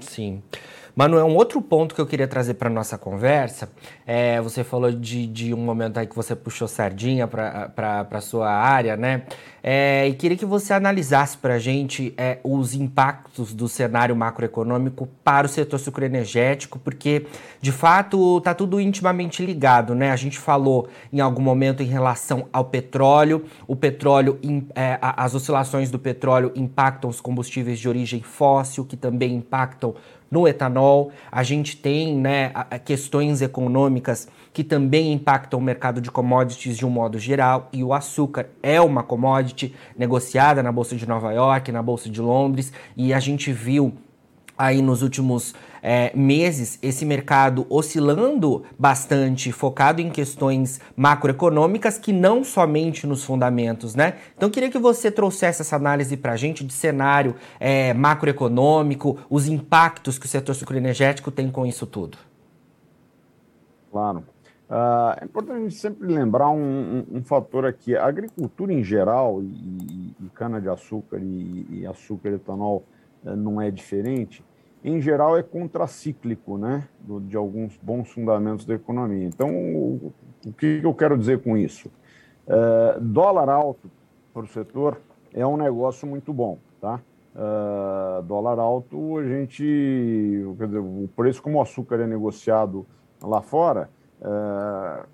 Sim. 0.00 0.42
Manuel, 0.98 1.26
um 1.26 1.36
outro 1.36 1.60
ponto 1.60 1.94
que 1.94 2.00
eu 2.00 2.06
queria 2.06 2.26
trazer 2.26 2.54
para 2.54 2.70
nossa 2.70 2.96
conversa, 2.96 3.68
é, 4.06 4.40
você 4.40 4.64
falou 4.64 4.90
de, 4.90 5.26
de 5.26 5.52
um 5.52 5.58
momento 5.58 5.98
aí 5.98 6.06
que 6.06 6.16
você 6.16 6.34
puxou 6.34 6.66
sardinha 6.66 7.28
para 7.28 8.08
a 8.10 8.20
sua 8.22 8.50
área, 8.50 8.96
né? 8.96 9.24
É, 9.62 10.08
e 10.08 10.14
queria 10.14 10.38
que 10.38 10.46
você 10.46 10.72
analisasse 10.72 11.36
para 11.36 11.54
a 11.54 11.58
gente 11.58 12.14
é, 12.16 12.38
os 12.42 12.72
impactos 12.72 13.52
do 13.52 13.68
cenário 13.68 14.16
macroeconômico 14.16 15.06
para 15.22 15.46
o 15.46 15.50
setor 15.50 15.78
sucroenergético, 15.78 16.78
porque 16.78 17.26
de 17.60 17.72
fato 17.72 18.38
está 18.38 18.54
tudo 18.54 18.80
intimamente 18.80 19.44
ligado, 19.44 19.94
né? 19.94 20.12
A 20.12 20.16
gente 20.16 20.38
falou 20.38 20.88
em 21.12 21.20
algum 21.20 21.42
momento 21.42 21.82
em 21.82 21.86
relação 21.86 22.46
ao 22.50 22.64
petróleo, 22.64 23.44
o 23.66 23.76
petróleo, 23.76 24.38
é, 24.74 24.98
as 25.00 25.34
oscilações 25.34 25.90
do 25.90 25.98
petróleo 25.98 26.52
impactam 26.54 27.10
os 27.10 27.20
combustíveis 27.20 27.78
de 27.78 27.86
origem 27.86 28.22
fóssil, 28.22 28.82
que 28.82 28.96
também 28.96 29.34
impactam 29.34 29.94
no 30.30 30.46
etanol. 30.46 31.12
A 31.30 31.42
gente 31.42 31.76
tem 31.76 32.14
né, 32.14 32.52
questões 32.84 33.42
econômicas 33.42 34.28
que 34.52 34.64
também 34.64 35.12
impactam 35.12 35.60
o 35.60 35.62
mercado 35.62 36.00
de 36.00 36.10
commodities 36.10 36.78
de 36.78 36.86
um 36.86 36.88
modo 36.88 37.18
geral, 37.18 37.68
e 37.74 37.84
o 37.84 37.92
açúcar 37.92 38.46
é 38.62 38.80
uma 38.80 39.02
commodity 39.02 39.74
negociada 39.98 40.62
na 40.62 40.72
Bolsa 40.72 40.96
de 40.96 41.06
Nova 41.06 41.30
York, 41.32 41.70
na 41.70 41.82
Bolsa 41.82 42.08
de 42.08 42.22
Londres, 42.22 42.72
e 42.96 43.12
a 43.12 43.20
gente 43.20 43.52
viu 43.52 43.92
aí 44.56 44.80
nos 44.80 45.02
últimos 45.02 45.54
é, 45.82 46.10
meses 46.16 46.78
esse 46.82 47.04
mercado 47.04 47.66
oscilando 47.68 48.64
bastante, 48.78 49.52
focado 49.52 50.00
em 50.00 50.10
questões 50.10 50.80
macroeconômicas 50.96 51.98
que 51.98 52.12
não 52.12 52.42
somente 52.42 53.06
nos 53.06 53.22
fundamentos, 53.24 53.94
né? 53.94 54.14
Então 54.36 54.50
queria 54.50 54.70
que 54.70 54.78
você 54.78 55.10
trouxesse 55.10 55.62
essa 55.62 55.76
análise 55.76 56.16
para 56.16 56.32
a 56.32 56.36
gente 56.36 56.64
de 56.64 56.72
cenário 56.72 57.36
é, 57.60 57.94
macroeconômico, 57.94 59.18
os 59.30 59.46
impactos 59.46 60.18
que 60.18 60.26
o 60.26 60.28
setor 60.28 60.54
sucroenergético 60.54 61.30
tem 61.30 61.50
com 61.50 61.66
isso 61.66 61.86
tudo. 61.86 62.18
Claro. 63.92 64.24
Uh, 64.68 65.14
é 65.20 65.24
importante 65.24 65.72
sempre 65.76 66.08
lembrar 66.12 66.50
um, 66.50 66.58
um, 66.58 67.18
um, 67.18 67.22
fator 67.22 67.64
aqui. 67.64 67.96
A 67.96 68.04
agricultura 68.04 68.72
em 68.72 68.82
geral, 68.82 69.40
e, 69.40 70.16
e 70.20 70.28
cana-de-açúcar 70.34 71.18
e, 71.18 71.66
e 71.70 71.86
açúcar 71.86 72.30
e 72.30 72.34
etanol, 72.34 72.84
não 73.34 73.60
é 73.60 73.70
diferente, 73.70 74.44
em 74.84 75.00
geral 75.00 75.36
é 75.36 75.42
contracíclico, 75.42 76.56
né, 76.56 76.86
de 77.22 77.36
alguns 77.36 77.76
bons 77.82 78.08
fundamentos 78.08 78.64
da 78.64 78.74
economia. 78.74 79.26
Então, 79.26 79.48
o, 79.50 80.12
que 80.56 80.80
eu 80.82 80.94
quero 80.94 81.18
dizer 81.18 81.42
com 81.42 81.56
isso? 81.56 81.90
Uh, 82.46 83.00
dólar 83.00 83.48
alto 83.48 83.90
para 84.32 84.44
o 84.44 84.46
setor 84.46 85.00
é 85.34 85.44
um 85.44 85.56
negócio 85.56 86.06
muito 86.06 86.32
bom, 86.32 86.58
tá? 86.80 87.00
Uh, 87.34 88.22
dólar 88.22 88.60
alto, 88.60 89.18
a 89.18 89.24
gente, 89.24 89.64
quer 90.56 90.66
dizer, 90.66 90.78
o 90.78 91.10
preço 91.16 91.42
como 91.42 91.58
o 91.58 91.62
açúcar 91.62 91.96
é 91.96 92.06
negociado 92.06 92.86
lá 93.20 93.42
fora, 93.42 93.90
uh, 94.20 95.04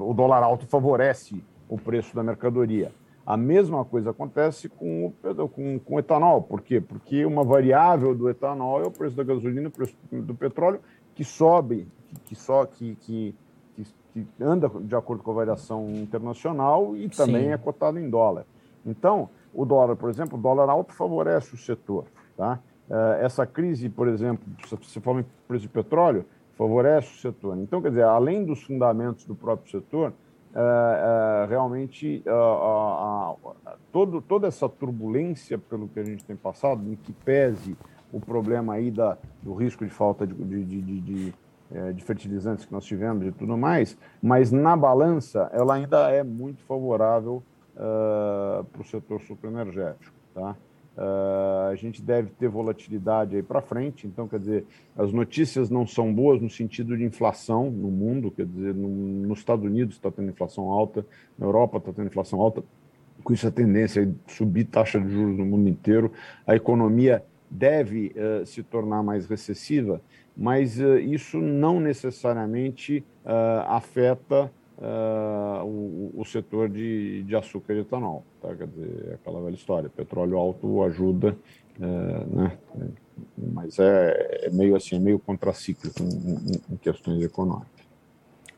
o 0.00 0.14
dólar 0.14 0.44
alto 0.44 0.64
favorece 0.66 1.42
o 1.68 1.76
preço 1.76 2.14
da 2.14 2.22
mercadoria. 2.22 2.92
A 3.26 3.36
mesma 3.36 3.84
coisa 3.84 4.10
acontece 4.10 4.68
com 4.68 5.06
o, 5.06 5.48
com, 5.48 5.78
com 5.78 5.98
etanol. 5.98 6.42
Por 6.42 6.60
quê? 6.60 6.80
Porque 6.80 7.24
uma 7.24 7.42
variável 7.42 8.14
do 8.14 8.28
etanol 8.28 8.82
é 8.82 8.86
o 8.86 8.90
preço 8.90 9.16
da 9.16 9.24
gasolina, 9.24 9.68
o 9.68 9.72
preço 9.72 9.96
do 10.12 10.34
petróleo, 10.34 10.80
que 11.14 11.24
sobe, 11.24 11.88
que, 12.26 12.34
só, 12.34 12.66
que, 12.66 12.94
que, 12.96 13.34
que, 13.76 14.26
anda 14.40 14.68
de 14.68 14.94
acordo 14.94 15.22
com 15.22 15.30
a 15.30 15.34
variação 15.34 15.88
internacional 15.90 16.94
e 16.96 17.08
também 17.08 17.44
Sim. 17.44 17.52
é 17.52 17.56
cotado 17.56 17.98
em 17.98 18.10
dólar. 18.10 18.44
Então, 18.84 19.30
o 19.54 19.64
dólar, 19.64 19.96
por 19.96 20.10
exemplo, 20.10 20.38
o 20.38 20.40
dólar 20.40 20.68
alto 20.68 20.92
favorece 20.92 21.54
o 21.54 21.56
setor. 21.56 22.04
Tá? 22.36 22.58
Eh, 22.90 23.20
essa 23.22 23.46
crise, 23.46 23.88
por 23.88 24.08
exemplo, 24.08 24.44
se 24.82 24.98
em 24.98 25.24
preço 25.48 25.62
de 25.62 25.68
petróleo, 25.68 26.26
favorece 26.56 27.08
o 27.14 27.18
setor. 27.18 27.58
Então, 27.58 27.80
quer 27.80 27.88
dizer, 27.88 28.04
além 28.04 28.44
dos 28.44 28.62
fundamentos 28.62 29.24
do 29.24 29.34
próprio 29.34 29.70
setor, 29.70 30.12
realmente 31.48 32.22
todo, 33.92 34.20
toda 34.20 34.46
essa 34.46 34.68
turbulência 34.68 35.58
pelo 35.58 35.88
que 35.88 36.00
a 36.00 36.04
gente 36.04 36.24
tem 36.24 36.36
passado, 36.36 36.82
em 36.90 36.96
que 36.96 37.12
pese 37.12 37.76
o 38.12 38.20
problema 38.20 38.74
aí 38.74 38.90
da, 38.90 39.18
do 39.42 39.54
risco 39.54 39.84
de 39.84 39.90
falta 39.90 40.26
de, 40.26 40.34
de, 40.34 40.64
de, 40.64 41.00
de, 41.00 41.34
é, 41.72 41.94
fertilizantes 41.94 42.64
que 42.64 42.72
nós 42.72 42.84
tivemos 42.84 43.26
e 43.26 43.32
tudo 43.32 43.56
mais, 43.56 43.98
mas 44.22 44.52
na 44.52 44.76
balança 44.76 45.50
ela 45.52 45.74
ainda 45.74 46.10
é 46.10 46.22
muito 46.22 46.62
favorável 46.64 47.42
para 47.74 48.80
o 48.80 48.84
setor 48.84 49.20
superenergético. 49.20 50.14
Tá? 50.34 50.56
Uh, 50.96 51.70
a 51.72 51.74
gente 51.74 52.00
deve 52.00 52.30
ter 52.30 52.48
volatilidade 52.48 53.34
aí 53.34 53.42
para 53.42 53.60
frente, 53.60 54.06
então, 54.06 54.28
quer 54.28 54.38
dizer, 54.38 54.64
as 54.96 55.12
notícias 55.12 55.68
não 55.68 55.84
são 55.84 56.14
boas 56.14 56.40
no 56.40 56.48
sentido 56.48 56.96
de 56.96 57.02
inflação 57.02 57.68
no 57.68 57.90
mundo, 57.90 58.30
quer 58.30 58.46
dizer, 58.46 58.72
no, 58.72 58.88
nos 59.26 59.40
Estados 59.40 59.64
Unidos 59.64 59.96
está 59.96 60.08
tendo 60.08 60.30
inflação 60.30 60.70
alta, 60.70 61.04
na 61.36 61.46
Europa 61.46 61.78
está 61.78 61.92
tendo 61.92 62.06
inflação 62.06 62.40
alta, 62.40 62.62
com 63.24 63.32
isso 63.32 63.44
a 63.48 63.50
tendência 63.50 64.02
é 64.02 64.32
subir 64.32 64.66
taxa 64.66 65.00
de 65.00 65.10
juros 65.10 65.36
no 65.36 65.44
mundo 65.44 65.68
inteiro, 65.68 66.12
a 66.46 66.54
economia 66.54 67.24
deve 67.50 68.14
uh, 68.14 68.46
se 68.46 68.62
tornar 68.62 69.02
mais 69.02 69.26
recessiva, 69.26 70.00
mas 70.36 70.78
uh, 70.78 70.96
isso 70.98 71.40
não 71.40 71.80
necessariamente 71.80 73.04
afeta 73.66 74.52
uh, 74.78 75.64
o, 75.64 76.12
o, 76.16 76.24
setor 76.24 76.68
de, 76.68 77.22
de 77.22 77.36
açúcar 77.36 77.74
e 77.74 77.80
etanol. 77.80 78.24
Tá? 78.40 78.54
Quer 78.54 78.66
dizer, 78.66 79.08
é 79.10 79.14
aquela 79.14 79.40
velha 79.40 79.54
história, 79.54 79.88
petróleo 79.88 80.36
alto 80.38 80.82
ajuda, 80.82 81.36
uh, 81.78 82.36
né? 82.36 82.58
mas 83.36 83.78
é, 83.78 84.42
é, 84.46 84.50
meio 84.50 84.76
assim, 84.76 84.96
é 84.96 84.98
meio 84.98 85.18
contracíclico 85.18 86.02
em, 86.02 86.06
em, 86.06 86.74
em 86.74 86.76
questões 86.76 87.22
econômicas. 87.22 87.74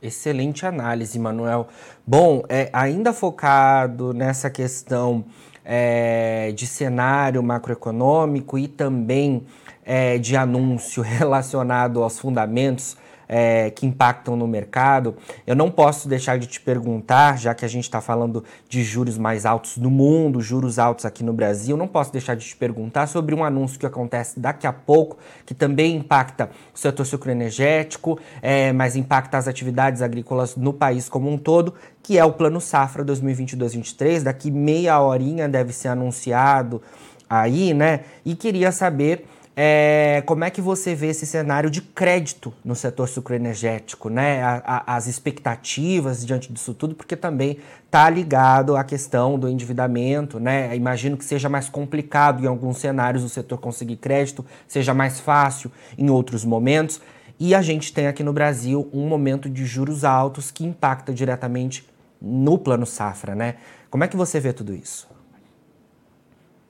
Excelente 0.00 0.66
análise, 0.66 1.18
Manuel. 1.18 1.68
Bom, 2.06 2.42
é, 2.49 2.68
ainda 2.73 3.12
focado 3.12 4.12
nessa 4.12 4.50
questão 4.50 5.25
é, 5.64 6.52
de 6.52 6.66
cenário 6.66 7.42
macroeconômico 7.42 8.58
e 8.58 8.68
também 8.68 9.44
é, 9.85 10.18
de 10.18 10.37
anúncio 10.37 11.02
relacionado 11.02 12.02
aos 12.02 12.18
fundamentos 12.18 12.96
é, 13.28 13.71
que 13.71 13.87
impactam 13.87 14.37
no 14.37 14.47
mercado, 14.47 15.16
eu 15.47 15.54
não 15.54 15.71
posso 15.71 16.09
deixar 16.09 16.38
de 16.38 16.47
te 16.47 16.61
perguntar, 16.61 17.38
já 17.38 17.54
que 17.54 17.64
a 17.64 17.68
gente 17.68 17.85
está 17.85 18.00
falando 18.00 18.45
de 18.68 18.83
juros 18.83 19.18
mais 19.18 19.47
altos 19.47 19.76
no 19.76 19.90
mundo, 19.90 20.40
juros 20.40 20.78
altos 20.78 21.04
aqui 21.04 21.25
no 21.25 21.33
Brasil, 21.33 21.76
não 21.76 21.88
posso 21.88 22.12
deixar 22.12 22.35
de 22.35 22.47
te 22.47 22.56
perguntar 22.56 23.06
sobre 23.06 23.35
um 23.35 23.45
anúncio 23.45 23.78
que 23.78 23.87
acontece 23.87 24.38
daqui 24.38 24.66
a 24.66 24.73
pouco, 24.73 25.18
que 25.45 25.54
também 25.54 25.97
impacta 25.97 26.50
o 26.75 26.78
setor 26.78 27.04
sucroenergético, 27.04 28.18
é, 28.40 28.73
mas 28.73 28.97
impacta 28.97 29.38
as 29.38 29.49
atividades 29.49 30.02
agrícolas 30.02 30.56
no 30.56 30.73
país 30.73 31.09
como 31.09 31.30
um 31.30 31.38
todo, 31.38 31.75
que 32.02 32.18
é 32.18 32.25
o 32.25 32.33
Plano 32.33 32.61
Safra 32.61 33.04
2022-2023. 33.04 34.23
Daqui 34.23 34.50
meia 34.50 35.00
horinha 35.00 35.49
deve 35.49 35.73
ser 35.73 35.88
anunciado 35.88 36.80
aí, 37.28 37.75
né? 37.75 38.00
E 38.25 38.35
queria 38.35 38.71
saber 38.71 39.26
é, 39.58 40.22
como 40.26 40.44
é 40.44 40.50
que 40.50 40.60
você 40.60 40.94
vê 40.94 41.06
esse 41.06 41.25
cenário 41.25 41.70
de 41.70 41.80
crédito 41.80 42.52
no 42.62 42.75
setor 42.75 43.08
sucroenergético, 43.08 44.10
né? 44.10 44.42
A, 44.42 44.62
a, 44.66 44.96
as 44.96 45.06
expectativas 45.06 46.26
diante 46.26 46.52
disso 46.52 46.75
tudo, 46.75 46.94
porque 46.94 47.16
também 47.16 47.56
está 47.86 48.10
ligado 48.10 48.76
à 48.76 48.84
questão 48.84 49.38
do 49.38 49.48
endividamento, 49.48 50.38
né? 50.38 50.76
Imagino 50.76 51.16
que 51.16 51.25
seja 51.25 51.48
mais 51.48 51.70
complicado 51.70 52.44
em 52.44 52.46
alguns 52.46 52.76
cenários 52.76 53.25
o 53.25 53.30
setor 53.30 53.56
conseguir 53.56 53.96
crédito, 53.96 54.44
seja 54.68 54.92
mais 54.92 55.20
fácil 55.20 55.72
em 55.96 56.10
outros 56.10 56.44
momentos. 56.44 57.00
E 57.40 57.54
a 57.54 57.62
gente 57.62 57.94
tem 57.94 58.08
aqui 58.08 58.22
no 58.22 58.34
Brasil 58.34 58.90
um 58.92 59.08
momento 59.08 59.48
de 59.48 59.64
juros 59.64 60.04
altos 60.04 60.50
que 60.50 60.66
impacta 60.66 61.14
diretamente 61.14 61.88
no 62.20 62.58
plano 62.58 62.84
safra, 62.84 63.34
né? 63.34 63.54
Como 63.88 64.04
é 64.04 64.08
que 64.08 64.16
você 64.18 64.38
vê 64.38 64.52
tudo 64.52 64.75
isso? 64.75 65.15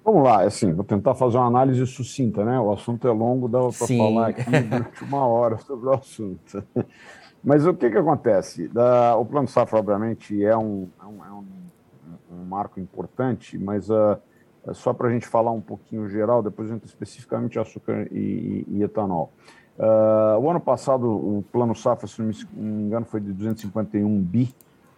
Vamos 0.06 0.22
lá, 0.22 0.44
assim, 0.44 0.72
vou 0.72 0.84
tentar 0.84 1.16
fazer 1.16 1.36
uma 1.36 1.48
análise 1.48 1.84
sucinta, 1.84 2.44
né? 2.44 2.60
O 2.60 2.72
assunto 2.72 3.08
é 3.08 3.10
longo, 3.10 3.48
dá 3.48 3.58
para 3.58 3.72
falar 3.72 4.28
aqui 4.28 4.44
durante 4.44 5.02
uma 5.02 5.26
hora 5.26 5.58
sobre 5.58 5.88
o 5.88 5.94
assunto. 5.94 6.62
Mas 7.42 7.66
o 7.66 7.74
que, 7.74 7.90
que 7.90 7.98
acontece? 7.98 8.70
o 9.18 9.24
Plano 9.24 9.48
Safra, 9.48 9.80
obviamente, 9.80 10.44
é 10.44 10.56
um, 10.56 10.88
é 11.02 11.06
um, 11.06 11.24
é 11.24 11.32
um, 11.32 11.44
um 12.30 12.44
marco 12.44 12.78
importante, 12.78 13.58
mas 13.58 13.90
uh, 13.90 14.16
só 14.74 14.94
para 14.94 15.08
a 15.08 15.10
gente 15.10 15.26
falar 15.26 15.50
um 15.50 15.60
pouquinho 15.60 16.08
geral, 16.08 16.40
depois 16.40 16.70
entra 16.70 16.86
especificamente 16.86 17.58
açúcar 17.58 18.06
e, 18.12 18.64
e, 18.68 18.78
e 18.78 18.82
etanol. 18.84 19.32
Uh, 19.76 20.38
o 20.38 20.48
ano 20.48 20.60
passado, 20.60 21.04
o 21.08 21.44
Plano 21.50 21.74
Safra, 21.74 22.06
se 22.06 22.22
não 22.22 22.30
me 22.52 22.82
engano, 22.84 23.06
foi 23.06 23.20
de 23.20 23.32
251 23.32 24.22
bi, 24.22 24.54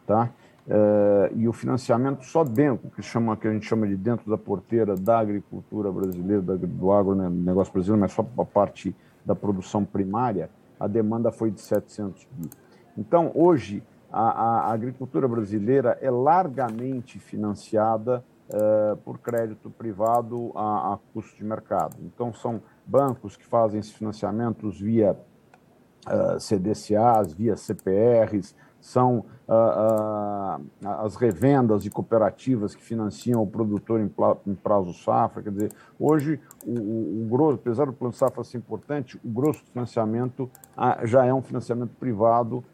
tá? 0.06 0.28
Uh, 0.68 1.34
e 1.34 1.48
o 1.48 1.52
financiamento 1.54 2.26
só 2.26 2.44
dentro, 2.44 2.90
que, 2.90 3.00
chama, 3.00 3.34
que 3.38 3.48
a 3.48 3.52
gente 3.52 3.64
chama 3.64 3.88
de 3.88 3.96
dentro 3.96 4.30
da 4.30 4.36
porteira 4.36 4.94
da 4.94 5.18
agricultura 5.18 5.90
brasileira, 5.90 6.42
do, 6.42 6.92
agronegócio 6.92 7.72
brasileiro, 7.72 8.00
mas 8.02 8.12
só 8.12 8.20
a 8.38 8.44
parte 8.44 8.94
da 9.24 9.34
produção 9.34 9.82
primária, 9.82 10.50
a 10.78 10.86
demanda 10.86 11.32
foi 11.32 11.50
de 11.50 11.62
700 11.62 12.28
bi. 12.32 12.50
Então, 12.98 13.32
hoje, 13.34 13.82
a, 14.12 14.68
a 14.68 14.72
agricultura 14.72 15.26
brasileira 15.26 15.96
é 16.02 16.10
largamente 16.10 17.18
financiada 17.18 18.22
uh, 18.50 18.96
por 18.98 19.18
crédito 19.18 19.70
privado 19.70 20.52
a, 20.54 20.94
a 20.94 20.98
custo 21.14 21.34
de 21.36 21.44
mercado. 21.44 21.96
Então, 22.02 22.32
são 22.32 22.60
bancos 22.84 23.38
que 23.38 23.46
fazem 23.46 23.80
esses 23.80 23.92
financiamentos 23.92 24.80
via 24.80 25.12
uh, 25.12 26.36
eh, 26.36 26.38
CDCAs, 26.38 27.32
via 27.32 27.56
CPRs, 27.56 28.54
são 28.88 29.26
ah, 29.46 30.58
ah, 30.82 31.04
as 31.04 31.14
revendas 31.14 31.84
e 31.84 31.90
cooperativas 31.90 32.74
que 32.74 32.82
financiam 32.82 33.42
o 33.42 33.46
produtor 33.46 34.00
em, 34.00 34.10
em 34.46 34.54
prazo 34.54 34.94
safra. 34.94 35.42
Quer 35.42 35.50
dizer, 35.50 35.72
hoje, 35.98 36.40
o, 36.66 36.72
o, 36.72 37.22
o, 37.22 37.28
grosso, 37.28 37.54
apesar 37.56 37.84
do 37.84 37.92
plano 37.92 38.14
safra 38.14 38.42
ser 38.44 38.56
importante, 38.56 39.20
o 39.22 39.28
grosso 39.28 39.62
do 39.62 39.70
financiamento 39.70 40.50
ah, 40.74 41.00
já 41.04 41.26
é 41.26 41.34
um 41.34 41.42
financiamento 41.42 41.92
privado 42.00 42.64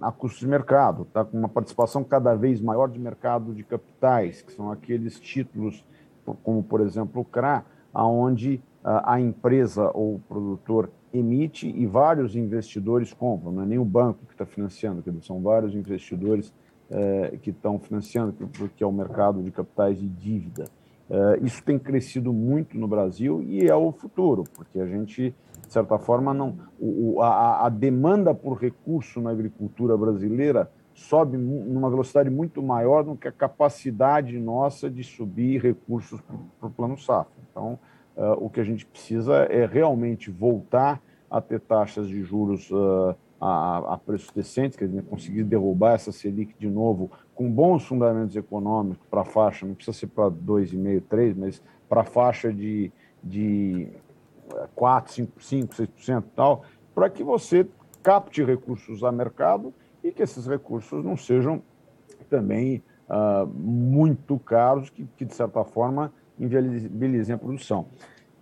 a 0.00 0.10
custo 0.16 0.40
de 0.40 0.48
mercado, 0.48 1.04
tá? 1.12 1.22
com 1.22 1.38
uma 1.38 1.48
participação 1.48 2.02
cada 2.02 2.34
vez 2.34 2.58
maior 2.58 2.88
de 2.88 2.98
mercado 2.98 3.52
de 3.52 3.62
capitais, 3.62 4.40
que 4.40 4.50
são 4.50 4.72
aqueles 4.72 5.20
títulos, 5.20 5.84
como 6.42 6.62
por 6.62 6.80
exemplo 6.80 7.20
o 7.20 7.24
CRA, 7.24 7.66
aonde 7.92 8.62
a 9.04 9.20
empresa 9.20 9.90
ou 9.92 10.14
o 10.14 10.20
produtor 10.20 10.90
emite 11.12 11.68
e 11.68 11.86
vários 11.86 12.36
investidores 12.36 13.12
compram, 13.12 13.52
não 13.52 13.62
é 13.62 13.66
nem 13.66 13.78
o 13.78 13.84
banco 13.84 14.24
que 14.26 14.32
está 14.32 14.46
financiando, 14.46 15.02
são 15.22 15.40
vários 15.40 15.74
investidores 15.74 16.52
é, 16.90 17.38
que 17.42 17.50
estão 17.50 17.78
financiando, 17.78 18.32
porque 18.32 18.82
é 18.82 18.86
o 18.86 18.92
mercado 18.92 19.42
de 19.42 19.50
capitais 19.50 19.98
de 19.98 20.08
dívida. 20.08 20.64
É, 21.10 21.38
isso 21.42 21.62
tem 21.62 21.78
crescido 21.78 22.32
muito 22.32 22.78
no 22.78 22.86
Brasil 22.86 23.42
e 23.42 23.66
é 23.66 23.74
o 23.74 23.92
futuro, 23.92 24.44
porque 24.54 24.78
a 24.80 24.86
gente, 24.86 25.34
de 25.66 25.72
certa 25.72 25.98
forma, 25.98 26.34
não, 26.34 26.56
a 27.20 27.68
demanda 27.68 28.34
por 28.34 28.58
recurso 28.58 29.20
na 29.20 29.30
agricultura 29.30 29.96
brasileira 29.96 30.70
sobe 30.94 31.36
numa 31.36 31.88
velocidade 31.88 32.28
muito 32.28 32.62
maior 32.62 33.04
do 33.04 33.16
que 33.16 33.28
a 33.28 33.32
capacidade 33.32 34.38
nossa 34.38 34.90
de 34.90 35.04
subir 35.04 35.62
recursos 35.62 36.20
para 36.58 36.68
o 36.68 36.70
plano 36.70 36.98
safra. 36.98 37.32
Então, 37.50 37.78
Uh, 38.18 38.44
o 38.44 38.50
que 38.50 38.58
a 38.58 38.64
gente 38.64 38.84
precisa 38.84 39.44
é 39.44 39.64
realmente 39.64 40.28
voltar 40.28 41.00
a 41.30 41.40
ter 41.40 41.60
taxas 41.60 42.08
de 42.08 42.20
juros 42.24 42.68
uh, 42.72 43.14
a, 43.40 43.94
a 43.94 43.96
preços 43.96 44.32
decentes, 44.32 44.76
quer 44.76 44.88
dizer, 44.88 45.04
conseguir 45.04 45.44
derrubar 45.44 45.94
essa 45.94 46.10
Selic 46.10 46.52
de 46.58 46.68
novo 46.68 47.12
com 47.32 47.48
bons 47.48 47.86
fundamentos 47.86 48.34
econômicos 48.34 49.06
para 49.08 49.20
a 49.20 49.24
faixa, 49.24 49.64
não 49.64 49.76
precisa 49.76 49.96
ser 49.96 50.08
para 50.08 50.28
2,5%, 50.28 51.02
3%, 51.08 51.34
mas 51.36 51.62
para 51.88 52.00
a 52.00 52.04
faixa 52.04 52.52
de, 52.52 52.90
de 53.22 53.86
4%, 54.76 55.28
5%, 55.38 55.68
5%, 55.68 55.88
6% 55.96 56.18
e 56.18 56.22
tal, 56.34 56.64
para 56.92 57.08
que 57.08 57.22
você 57.22 57.68
capte 58.02 58.42
recursos 58.42 59.04
a 59.04 59.12
mercado 59.12 59.72
e 60.02 60.10
que 60.10 60.24
esses 60.24 60.44
recursos 60.44 61.04
não 61.04 61.16
sejam 61.16 61.62
também 62.28 62.82
uh, 63.08 63.46
muito 63.46 64.36
caros, 64.40 64.90
que, 64.90 65.06
que 65.16 65.24
de 65.24 65.34
certa 65.34 65.62
forma 65.62 66.12
inviabilizem 66.38 67.34
a 67.34 67.38
produção. 67.38 67.86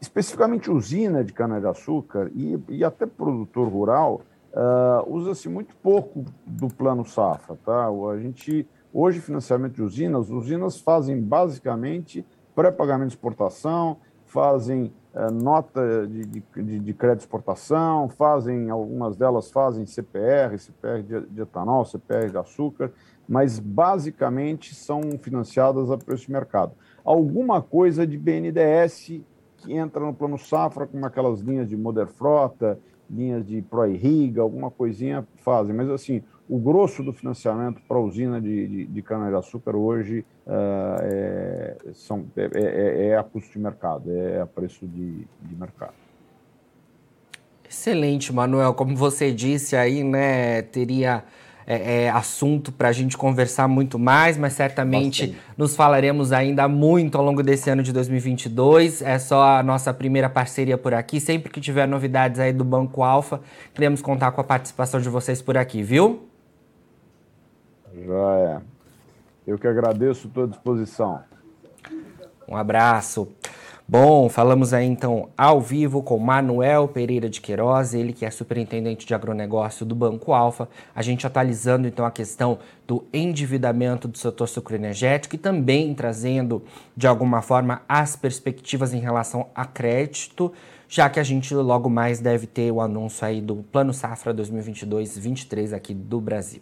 Especificamente 0.01 0.71
usina 0.71 1.25
de 1.25 1.33
cana-de-açúcar 1.33 2.31
e, 2.35 2.59
e, 2.69 2.85
até 2.85 3.07
produtor 3.07 3.69
rural, 3.69 4.23
uh, 4.53 5.11
usa-se 5.15 5.49
muito 5.49 5.75
pouco 5.77 6.25
do 6.47 6.69
plano 6.69 7.05
safra. 7.05 7.57
Tá? 7.65 7.87
A 7.89 8.19
gente, 8.19 8.69
hoje, 8.93 9.21
financiamento 9.21 9.75
de 9.75 9.83
usinas, 9.83 10.31
usinas 10.31 10.79
fazem 10.79 11.21
basicamente 11.21 12.25
pré-pagamento 12.55 13.09
de 13.09 13.15
exportação, 13.15 13.97
fazem 14.27 14.93
uh, 15.17 15.33
nota 15.33 16.07
de, 16.07 16.25
de, 16.25 16.79
de, 16.81 16.95
crédito 16.95 17.19
de 17.19 17.25
exportação, 17.25 18.09
fazem, 18.09 18.71
algumas 18.71 19.17
delas 19.17 19.51
fazem 19.51 19.85
CPR, 19.85 20.57
CPR 20.59 21.03
de, 21.03 21.21
de 21.27 21.41
etanol, 21.41 21.85
CPR 21.85 22.31
de 22.31 22.39
açúcar, 22.39 22.93
mas 23.29 23.59
basicamente 23.59 24.75
são 24.75 25.01
financiadas 25.21 25.91
a 25.91 25.99
preço 25.99 26.27
de 26.27 26.33
mercado 26.33 26.73
alguma 27.07 27.63
coisa 27.63 28.05
de 28.05 28.19
BNDES 28.19 29.23
que 29.59 29.73
entra 29.73 30.05
no 30.05 30.13
plano 30.13 30.37
safra, 30.37 30.87
como 30.87 31.07
aquelas 31.07 31.41
linhas 31.41 31.69
de 31.69 31.77
Moder 31.77 32.09
Frota, 32.09 32.79
linhas 33.09 33.47
de 33.47 33.63
Proirriga, 33.63 34.43
alguma 34.43 34.73
coisinha 34.73 35.27
fazem. 35.37 35.75
Mas, 35.75 35.89
assim, 35.89 36.23
o 36.49 36.59
grosso 36.59 37.03
do 37.03 37.13
financiamento 37.13 37.81
para 37.89 37.97
a 37.97 38.01
usina 38.01 38.41
de, 38.41 38.69
de, 38.69 38.87
de 38.87 39.03
cana-de-açúcar 39.03 39.75
hoje 39.75 40.25
uh, 40.47 40.53
é, 41.03 41.77
são, 41.93 42.27
é, 42.37 42.51
é, 42.55 43.07
é, 43.09 43.19
a 43.19 43.23
custo 43.25 43.53
de 43.53 43.59
mercado, 43.59 44.11
é 44.13 44.41
a 44.41 44.47
preço 44.47 44.87
de, 44.87 45.27
de 45.43 45.57
mercado. 45.57 45.95
Excelente, 47.69 48.33
Manuel. 48.33 48.75
Como 48.75 48.97
você 48.97 49.33
disse 49.33 49.77
aí, 49.77 50.05
né, 50.05 50.63
teria 50.63 51.25
é, 51.67 52.05
é, 52.05 52.11
assunto 52.11 52.71
para 52.71 52.89
a 52.89 52.93
gente 52.93 53.19
conversar 53.19 53.67
muito 53.67 53.99
mais, 53.99 54.39
mas 54.39 54.53
certamente 54.53 55.27
Bastante. 55.27 55.45
nos 55.59 55.75
falaremos 55.75 56.31
ainda 56.31 56.69
muito 56.69 57.19
ao 57.19 57.25
longo 57.25 57.43
desse 57.43 57.69
ano 57.69 57.83
de 57.83 57.93
2022. 57.93 59.03
É 59.03 59.19
só 59.19 59.59
a 59.59 59.63
nossa 59.65 59.93
primeira 59.93 60.31
parceria 60.31 60.79
por 60.79 60.95
aqui. 60.95 61.19
Sempre 61.19 61.53
que 61.53 61.61
tiver 61.61 61.89
novidades 61.89 62.39
aí 62.39 62.53
do 62.53 62.63
Banco 62.63 63.03
Alfa, 63.03 63.41
queremos 63.75 64.01
contar 64.01 64.31
com 64.31 64.41
a 64.41 64.45
participação 64.45 65.01
de 65.01 65.09
vocês 65.09 65.43
por 65.43 65.57
aqui, 65.57 65.83
viu? 65.83 66.29
Já 68.05 68.39
é. 68.39 68.61
Eu 69.47 69.59
que 69.59 69.67
agradeço, 69.67 70.27
estou 70.27 70.45
à 70.45 70.47
disposição. 70.47 71.21
Um 72.49 72.57
abraço. 72.57 73.29
Bom, 73.89 74.29
falamos 74.29 74.73
aí 74.75 74.85
então 74.85 75.29
ao 75.39 75.61
vivo 75.61 76.03
com 76.03 76.19
Manuel 76.19 76.89
Pereira 76.89 77.29
de 77.29 77.41
Queiroz, 77.41 77.95
ele 77.95 78.13
que 78.13 78.27
é 78.27 78.31
superintendente 78.33 79.07
de 79.07 79.15
agronegócio 79.15 79.87
do 79.87 79.95
Banco 79.95 80.33
Alfa, 80.33 80.69
a 80.93 81.03
gente 81.03 81.25
atualizando 81.25 81.87
então 81.87 82.05
a 82.05 82.11
questão 82.11 82.59
do 82.85 83.05
endividamento 83.13 84.09
do 84.09 84.19
setor 84.19 84.49
sucroenergético 84.49 85.37
e 85.37 85.39
também 85.39 85.95
trazendo 85.95 86.65
de 86.97 87.07
alguma 87.07 87.41
forma 87.43 87.83
as 87.89 88.17
perspectivas 88.17 88.93
em 88.93 88.99
relação 88.99 89.47
a 89.55 89.65
crédito, 89.65 90.53
já 90.89 91.09
que 91.09 91.21
a 91.21 91.25
gente 91.25 91.55
logo 91.55 91.89
mais 91.89 92.19
deve 92.19 92.49
ter 92.49 92.73
o 92.73 92.81
anúncio 92.81 93.25
aí 93.25 93.41
do 93.41 93.65
Plano 93.71 93.95
Safra 93.95 94.35
2022-23 94.35 95.73
aqui 95.73 95.95
do 95.95 96.21
Brasil. 96.21 96.61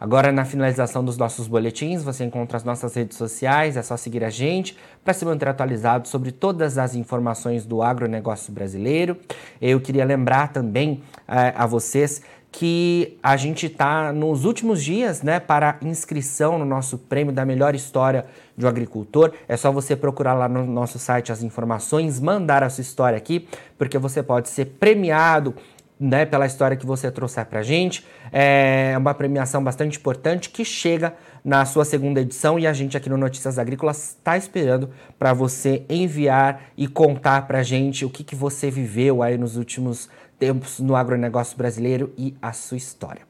Agora, 0.00 0.30
na 0.30 0.44
finalização 0.44 1.04
dos 1.04 1.16
nossos 1.16 1.48
boletins, 1.48 2.04
você 2.04 2.24
encontra 2.24 2.56
as 2.56 2.64
nossas 2.64 2.94
redes 2.94 3.18
sociais, 3.18 3.76
é 3.76 3.82
só 3.82 3.96
seguir 3.96 4.22
a 4.22 4.30
gente 4.30 4.76
para 5.04 5.12
se 5.12 5.24
manter 5.24 5.48
atualizado 5.48 6.06
sobre 6.06 6.30
todas 6.30 6.78
as 6.78 6.94
informações 6.94 7.66
do 7.66 7.82
agronegócio 7.82 8.52
brasileiro. 8.52 9.16
Eu 9.60 9.80
queria 9.80 10.04
lembrar 10.04 10.52
também 10.52 11.02
é, 11.26 11.52
a 11.56 11.66
vocês 11.66 12.22
que 12.50 13.18
a 13.22 13.36
gente 13.36 13.66
está 13.66 14.12
nos 14.12 14.44
últimos 14.44 14.82
dias 14.82 15.22
né, 15.22 15.38
para 15.38 15.76
inscrição 15.82 16.58
no 16.58 16.64
nosso 16.64 16.96
prêmio 16.96 17.32
da 17.32 17.44
melhor 17.44 17.74
história 17.74 18.24
de 18.56 18.64
um 18.64 18.68
agricultor. 18.68 19.32
É 19.46 19.56
só 19.56 19.70
você 19.70 19.94
procurar 19.94 20.34
lá 20.34 20.48
no 20.48 20.64
nosso 20.66 20.98
site 20.98 21.30
as 21.30 21.42
informações, 21.42 22.18
mandar 22.18 22.62
a 22.62 22.70
sua 22.70 22.82
história 22.82 23.18
aqui, 23.18 23.46
porque 23.76 23.98
você 23.98 24.22
pode 24.22 24.48
ser 24.48 24.64
premiado 24.64 25.54
né, 25.98 26.24
pela 26.24 26.46
história 26.46 26.76
que 26.76 26.86
você 26.86 27.10
trouxe 27.10 27.44
para 27.44 27.60
a 27.60 27.62
gente. 27.62 28.04
É 28.32 28.94
uma 28.98 29.14
premiação 29.14 29.62
bastante 29.62 29.98
importante 29.98 30.50
que 30.50 30.64
chega 30.64 31.14
na 31.44 31.64
sua 31.64 31.84
segunda 31.84 32.20
edição 32.20 32.58
e 32.58 32.66
a 32.66 32.72
gente 32.72 32.96
aqui 32.96 33.08
no 33.08 33.16
Notícias 33.16 33.58
Agrícolas 33.58 34.10
está 34.10 34.36
esperando 34.36 34.90
para 35.18 35.32
você 35.32 35.84
enviar 35.88 36.62
e 36.76 36.86
contar 36.86 37.46
para 37.46 37.58
a 37.58 37.62
gente 37.62 38.04
o 38.04 38.10
que, 38.10 38.22
que 38.22 38.34
você 38.34 38.70
viveu 38.70 39.22
aí 39.22 39.36
nos 39.36 39.56
últimos 39.56 40.08
tempos 40.38 40.78
no 40.78 40.94
agronegócio 40.94 41.56
brasileiro 41.56 42.12
e 42.16 42.34
a 42.40 42.52
sua 42.52 42.76
história. 42.76 43.22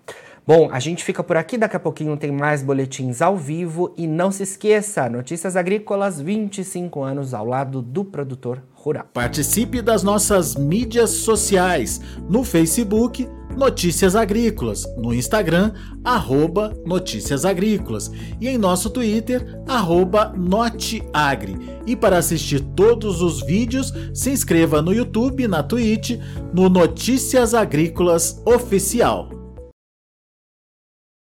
Bom, 0.49 0.71
a 0.73 0.81
gente 0.81 1.05
fica 1.05 1.23
por 1.23 1.37
aqui, 1.37 1.59
daqui 1.59 1.77
a 1.77 1.79
pouquinho 1.79 2.17
tem 2.17 2.33
mais 2.33 2.63
boletins 2.63 3.21
ao 3.21 3.37
vivo 3.37 3.93
e 3.99 4.07
não 4.07 4.33
se 4.33 4.45
esqueça, 4.45 5.07
Notícias 5.07 5.57
Agrícolas 5.57 6.19
25 6.19 7.03
anos 7.03 7.35
ao 7.35 7.45
lado 7.45 7.83
do 7.83 8.03
produtor 8.03 8.63
rural. 8.73 9.05
Participe 9.13 9.83
das 9.83 10.03
nossas 10.03 10.57
mídias 10.57 11.11
sociais, 11.11 12.01
no 12.31 12.43
Facebook 12.45 13.29
Notícias 13.55 14.17
Agrícolas, 14.17 14.87
no 14.97 15.13
Instagram 15.13 15.75
arroba 16.03 16.73
Notícias 16.87 17.45
Agrícolas 17.45 18.11
e 18.41 18.49
em 18.49 18.57
nosso 18.57 18.89
Twitter 18.89 19.63
arroba 19.69 20.33
Noteagri. 20.35 21.59
E 21.87 21.95
para 21.95 22.17
assistir 22.17 22.61
todos 22.75 23.21
os 23.21 23.43
vídeos, 23.43 23.93
se 24.15 24.31
inscreva 24.31 24.81
no 24.81 24.95
YouTube, 24.95 25.47
na 25.47 25.63
Twitch, 25.63 26.19
no 26.55 26.71
Notícias 26.71 27.53
Agrícolas 27.53 28.41
Oficial. 28.47 29.38